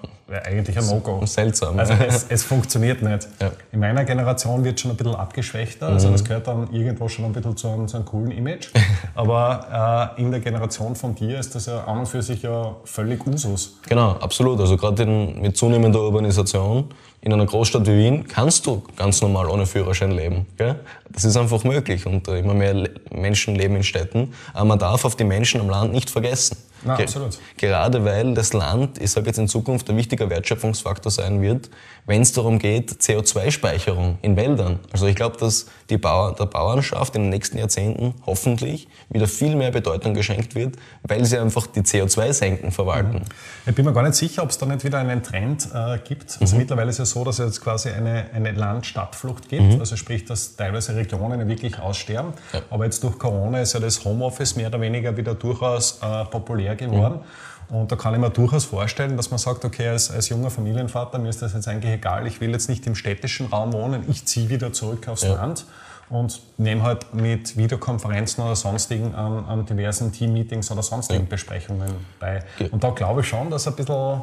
eigentlich 0.44 0.78
ein 0.78 0.86
No-Go. 0.86 1.24
Seltsam. 1.26 1.78
Also 1.78 1.92
es, 1.94 2.26
es 2.28 2.44
funktioniert 2.44 3.02
nicht. 3.02 3.28
Ja. 3.40 3.50
In 3.72 3.80
meiner 3.80 4.04
Generation 4.04 4.64
wird 4.64 4.80
schon 4.80 4.92
ein 4.92 4.96
bisschen 4.96 5.14
abgeschwächter, 5.14 5.88
also 5.88 6.08
mhm. 6.08 6.12
das 6.12 6.24
gehört 6.24 6.46
dann 6.46 6.72
irgendwo 6.72 7.08
schon 7.08 7.26
ein 7.26 7.32
bisschen 7.32 7.56
zu 7.56 7.68
einem, 7.68 7.88
zu 7.88 7.96
einem 7.96 8.06
coolen 8.06 8.30
Image. 8.30 8.68
Aber 9.14 10.14
äh, 10.16 10.20
in 10.20 10.30
der 10.30 10.40
Generation 10.40 10.96
von 10.96 11.14
dir 11.14 11.38
ist 11.38 11.54
das 11.54 11.66
ja 11.66 11.84
an 11.84 12.00
und 12.00 12.06
für 12.06 12.22
sich 12.22 12.42
ja 12.42 12.74
völlig 12.84 13.26
Usus. 13.26 13.78
Genau, 13.88 14.12
absolut. 14.12 14.60
Also 14.60 14.76
gerade 14.76 15.06
mit 15.06 15.56
zunehmender 15.56 16.00
Urbanisation 16.00 16.88
in 17.24 17.32
einer 17.32 17.46
Großstadt 17.46 17.86
wie 17.86 17.96
Wien 17.96 18.28
kannst 18.28 18.66
du 18.66 18.82
ganz 18.96 19.22
normal 19.22 19.48
ohne 19.48 19.64
Führerschein 19.64 20.10
leben. 20.10 20.46
Gell? 20.58 20.78
Das 21.08 21.24
ist 21.24 21.38
einfach 21.38 21.64
möglich 21.64 22.04
und 22.04 22.28
äh, 22.28 22.38
immer 22.38 22.52
mehr 22.52 22.86
Menschen 23.10 23.54
leben 23.54 23.76
in 23.76 23.82
Städten. 23.82 24.34
Aber 24.52 24.66
man 24.66 24.78
darf 24.78 25.06
auf 25.06 25.16
die 25.16 25.24
Menschen 25.24 25.62
am 25.62 25.70
Land 25.70 25.94
nicht 25.94 26.10
vergessen. 26.10 26.58
Ja, 26.84 26.96
absolut. 26.96 27.38
Gerade 27.64 28.04
weil 28.04 28.34
das 28.34 28.52
Land, 28.52 29.00
ich 29.00 29.10
sage 29.10 29.28
jetzt 29.28 29.38
in 29.38 29.48
Zukunft, 29.48 29.88
ein 29.88 29.96
wichtiger 29.96 30.28
Wertschöpfungsfaktor 30.28 31.10
sein 31.10 31.40
wird, 31.40 31.70
wenn 32.04 32.20
es 32.20 32.30
darum 32.30 32.58
geht, 32.58 32.90
CO2-Speicherung 32.90 34.18
in 34.20 34.36
Wäldern. 34.36 34.80
Also 34.92 35.06
ich 35.06 35.16
glaube, 35.16 35.38
dass 35.38 35.64
die 35.88 35.96
Bauer, 35.96 36.34
der 36.34 36.44
Bauernschaft 36.44 37.16
in 37.16 37.22
den 37.22 37.30
nächsten 37.30 37.56
Jahrzehnten 37.56 38.12
hoffentlich 38.26 38.86
wieder 39.08 39.26
viel 39.26 39.56
mehr 39.56 39.70
Bedeutung 39.70 40.12
geschenkt 40.12 40.54
wird, 40.54 40.76
weil 41.04 41.24
sie 41.24 41.38
einfach 41.38 41.66
die 41.66 41.80
CO2-Senken 41.80 42.70
verwalten. 42.70 43.22
Ich 43.64 43.74
bin 43.74 43.86
mir 43.86 43.94
gar 43.94 44.02
nicht 44.02 44.16
sicher, 44.16 44.42
ob 44.42 44.50
es 44.50 44.58
da 44.58 44.66
nicht 44.66 44.84
wieder 44.84 44.98
einen 44.98 45.22
Trend 45.22 45.66
äh, 45.72 45.96
gibt. 46.06 46.36
Also 46.38 46.56
mhm. 46.56 46.60
mittlerweile 46.60 46.90
ist 46.90 46.98
es 46.98 47.12
so, 47.12 47.24
dass 47.24 47.38
es 47.38 47.46
jetzt 47.46 47.60
quasi 47.62 47.88
eine, 47.88 48.26
eine 48.34 48.52
Land-Stadt-Flucht 48.52 49.48
gibt. 49.48 49.62
Mhm. 49.62 49.80
Also 49.80 49.96
sprich, 49.96 50.26
dass 50.26 50.56
teilweise 50.56 50.94
Regionen 50.94 51.48
wirklich 51.48 51.78
aussterben. 51.78 52.34
Ja. 52.52 52.60
Aber 52.68 52.84
jetzt 52.84 53.02
durch 53.02 53.18
Corona 53.18 53.60
ist 53.60 53.72
ja 53.72 53.80
das 53.80 54.04
Homeoffice 54.04 54.54
mehr 54.54 54.68
oder 54.68 54.82
weniger 54.82 55.16
wieder 55.16 55.34
durchaus 55.34 55.98
äh, 56.02 56.26
populär 56.26 56.76
geworden. 56.76 57.20
Mhm. 57.20 57.53
Und 57.68 57.90
da 57.90 57.96
kann 57.96 58.14
ich 58.14 58.20
mir 58.20 58.30
durchaus 58.30 58.64
vorstellen, 58.64 59.16
dass 59.16 59.30
man 59.30 59.38
sagt, 59.38 59.64
okay, 59.64 59.88
als, 59.88 60.10
als 60.10 60.28
junger 60.28 60.50
Familienvater, 60.50 61.18
mir 61.18 61.28
ist 61.28 61.42
das 61.42 61.54
jetzt 61.54 61.68
eigentlich 61.68 61.94
egal, 61.94 62.26
ich 62.26 62.40
will 62.40 62.50
jetzt 62.50 62.68
nicht 62.68 62.86
im 62.86 62.94
städtischen 62.94 63.46
Raum 63.46 63.72
wohnen, 63.72 64.04
ich 64.08 64.26
ziehe 64.26 64.48
wieder 64.48 64.72
zurück 64.72 65.08
aufs 65.08 65.22
ja. 65.22 65.34
Land 65.34 65.64
und 66.10 66.40
nehme 66.58 66.82
halt 66.82 67.14
mit 67.14 67.56
Videokonferenzen 67.56 68.44
oder 68.44 68.56
sonstigen 68.56 69.14
an, 69.14 69.44
an 69.46 69.66
diversen 69.66 70.12
Team-Meetings 70.12 70.70
oder 70.70 70.82
sonstigen 70.82 71.24
ja. 71.24 71.28
Besprechungen 71.28 71.92
bei. 72.20 72.42
Ja. 72.58 72.66
Und 72.70 72.84
da 72.84 72.90
glaube 72.90 73.22
ich 73.22 73.28
schon, 73.28 73.50
dass 73.50 73.66
ein 73.66 73.74
bisschen, 73.74 74.20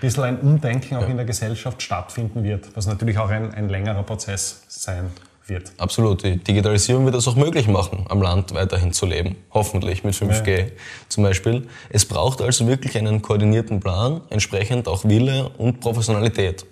bisschen 0.00 0.24
ein 0.24 0.40
Umdenken 0.40 0.96
auch 0.96 1.08
in 1.08 1.16
der 1.16 1.26
Gesellschaft 1.26 1.80
stattfinden 1.82 2.44
wird, 2.44 2.76
was 2.76 2.86
natürlich 2.86 3.18
auch 3.18 3.30
ein, 3.30 3.54
ein 3.54 3.68
längerer 3.68 4.02
Prozess 4.02 4.62
sein 4.68 5.10
wird. 5.46 5.72
Absolut. 5.78 6.24
Die 6.24 6.36
Digitalisierung 6.36 7.04
wird 7.04 7.14
es 7.14 7.26
auch 7.28 7.36
möglich 7.36 7.68
machen, 7.68 8.06
am 8.08 8.22
Land 8.22 8.54
weiterhin 8.54 8.92
zu 8.92 9.06
leben. 9.06 9.36
Hoffentlich 9.52 10.04
mit 10.04 10.14
5G 10.14 10.58
ja. 10.58 10.66
zum 11.08 11.24
Beispiel. 11.24 11.68
Es 11.90 12.04
braucht 12.04 12.40
also 12.40 12.66
wirklich 12.66 12.96
einen 12.96 13.22
koordinierten 13.22 13.80
Plan, 13.80 14.22
entsprechend 14.30 14.88
auch 14.88 15.04
Wille 15.04 15.50
und 15.58 15.80
Professionalität. 15.80 16.64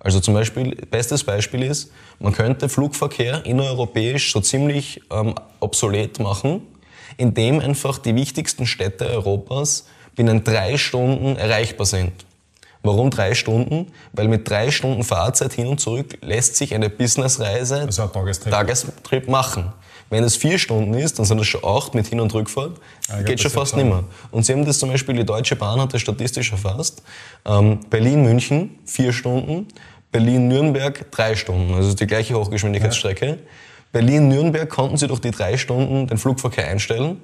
Also 0.00 0.20
zum 0.20 0.34
Beispiel, 0.34 0.74
bestes 0.90 1.24
Beispiel 1.24 1.62
ist, 1.62 1.90
man 2.18 2.32
könnte 2.32 2.68
Flugverkehr 2.68 3.44
innereuropäisch 3.46 4.32
so 4.32 4.40
ziemlich 4.40 5.00
ähm, 5.10 5.34
obsolet 5.60 6.20
machen, 6.20 6.60
indem 7.16 7.60
einfach 7.60 7.98
die 7.98 8.14
wichtigsten 8.14 8.66
Städte 8.66 9.06
Europas 9.06 9.86
binnen 10.14 10.44
drei 10.44 10.76
Stunden 10.76 11.36
erreichbar 11.36 11.86
sind. 11.86 12.12
Warum 12.84 13.08
drei 13.08 13.34
Stunden? 13.34 13.90
Weil 14.12 14.28
mit 14.28 14.48
drei 14.48 14.70
Stunden 14.70 15.04
Fahrzeit 15.04 15.54
hin 15.54 15.66
und 15.66 15.80
zurück 15.80 16.18
lässt 16.20 16.56
sich 16.56 16.74
eine 16.74 16.90
Businessreise, 16.90 17.80
also 17.80 18.02
ein 18.02 18.12
Tagestrip. 18.12 18.52
Tagestrip 18.52 19.28
machen. 19.28 19.72
Wenn 20.10 20.22
es 20.22 20.36
vier 20.36 20.58
Stunden 20.58 20.92
ist, 20.92 21.18
dann 21.18 21.24
sind 21.24 21.40
es 21.40 21.46
schon 21.46 21.64
acht 21.64 21.94
mit 21.94 22.06
Hin- 22.06 22.20
und 22.20 22.32
Rückfahrt. 22.34 22.72
Ja, 23.08 23.22
geht 23.22 23.40
schon 23.40 23.50
fast 23.50 23.74
nicht 23.74 23.86
mehr. 23.86 24.04
Und 24.30 24.44
Sie 24.44 24.52
haben 24.52 24.66
das 24.66 24.78
zum 24.78 24.90
Beispiel, 24.90 25.16
die 25.16 25.24
Deutsche 25.24 25.56
Bahn 25.56 25.80
hat 25.80 25.94
das 25.94 26.02
statistisch 26.02 26.52
erfasst. 26.52 27.02
Ähm, 27.46 27.80
Berlin-München, 27.88 28.78
vier 28.84 29.14
Stunden. 29.14 29.66
Berlin-Nürnberg, 30.12 31.10
drei 31.10 31.34
Stunden. 31.34 31.72
Also 31.74 31.94
die 31.94 32.06
gleiche 32.06 32.38
Hochgeschwindigkeitsstrecke. 32.38 33.26
Ja. 33.26 33.36
Berlin-Nürnberg 33.92 34.68
konnten 34.68 34.98
Sie 34.98 35.08
durch 35.08 35.20
die 35.20 35.30
drei 35.30 35.56
Stunden 35.56 36.06
den 36.06 36.18
Flugverkehr 36.18 36.68
einstellen. 36.68 37.22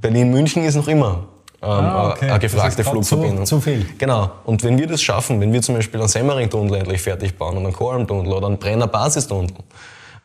Berlin-München 0.00 0.62
ist 0.62 0.76
noch 0.76 0.86
immer 0.86 1.26
ah, 1.68 2.10
okay. 2.10 2.30
eine 2.30 2.38
gefragte 2.38 2.84
Flugverbindung. 2.84 3.46
Zu, 3.46 3.56
zu, 3.56 3.60
viel. 3.60 3.86
Genau. 3.98 4.30
Und 4.44 4.62
wenn 4.64 4.78
wir 4.78 4.86
das 4.86 5.02
schaffen, 5.02 5.40
wenn 5.40 5.52
wir 5.52 5.62
zum 5.62 5.76
Beispiel 5.76 6.00
einen 6.00 6.08
Semmering-Tunnel 6.08 6.74
endlich 6.74 7.00
fertig 7.00 7.38
bauen 7.38 7.56
und 7.56 7.64
einen 7.64 7.72
Koralm-Tunnel 7.72 8.32
oder 8.32 8.48
einen 8.48 8.58
Brenner-Basistunnel, 8.58 9.52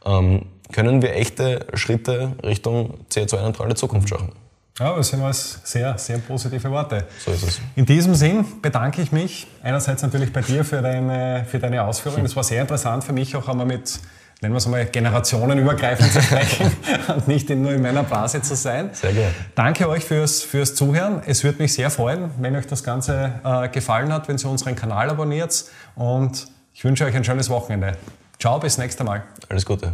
ähm, 0.06 0.46
können 0.72 1.02
wir 1.02 1.16
echte 1.16 1.68
Schritte 1.74 2.34
Richtung 2.44 2.96
CO2-neutrale 3.12 3.76
Zukunft 3.76 4.10
schaffen. 4.10 4.32
Ja, 4.80 4.96
das 4.96 5.08
sind 5.08 5.22
alles 5.24 5.60
sehr, 5.64 5.98
sehr 5.98 6.20
positive 6.20 6.70
Worte. 6.70 7.06
So 7.26 7.32
ist 7.32 7.44
es. 7.44 7.62
In 7.76 7.86
diesem 7.86 8.14
Sinn 8.14 8.46
bedanke 8.62 9.02
ich 9.02 9.12
mich 9.12 9.48
einerseits 9.64 10.04
natürlich 10.04 10.32
bei 10.32 10.42
dir 10.42 10.64
für 10.64 10.82
deine, 10.82 11.46
für 11.50 11.58
deine 11.58 11.84
Ausführungen. 11.84 12.24
Das 12.24 12.36
war 12.36 12.44
sehr 12.44 12.62
interessant 12.62 13.04
für 13.04 13.14
mich, 13.14 13.36
auch 13.36 13.48
einmal 13.48 13.66
mit 13.66 14.00
nennen 14.42 14.54
wir 14.54 14.58
es 14.58 14.68
mal, 14.68 14.86
generationenübergreifend 14.86 16.12
zu 16.12 16.22
sprechen 16.22 16.72
und 17.16 17.28
nicht 17.28 17.50
nur 17.50 17.72
in 17.72 17.82
meiner 17.82 18.04
Blase 18.04 18.42
zu 18.42 18.56
sein. 18.56 18.90
Sehr 18.94 19.14
gerne. 19.14 19.34
Danke 19.56 19.90
euch 19.90 20.06
fürs, 20.06 20.44
fürs 20.44 20.76
Zuhören. 20.76 21.22
Es 21.26 21.44
würde 21.44 21.62
mich 21.62 21.74
sehr 21.74 21.90
freuen, 21.90 22.32
wenn 22.40 22.56
euch 22.56 22.68
das 22.68 22.84
Ganze 22.84 23.34
äh, 23.44 23.70
gefallen 23.70 24.14
hat, 24.14 24.28
wenn 24.28 24.38
ihr 24.38 24.50
unseren 24.50 24.76
Kanal 24.76 25.10
abonniert 25.10 25.66
und 25.96 26.48
ich 26.74 26.84
wünsche 26.84 27.06
euch 27.06 27.16
ein 27.16 27.24
schönes 27.24 27.50
Wochenende. 27.50 27.98
Ciao, 28.40 28.60
bis 28.60 28.78
nächstes 28.78 29.06
Mal. 29.06 29.24
Alles 29.50 29.66
Gute. 29.66 29.94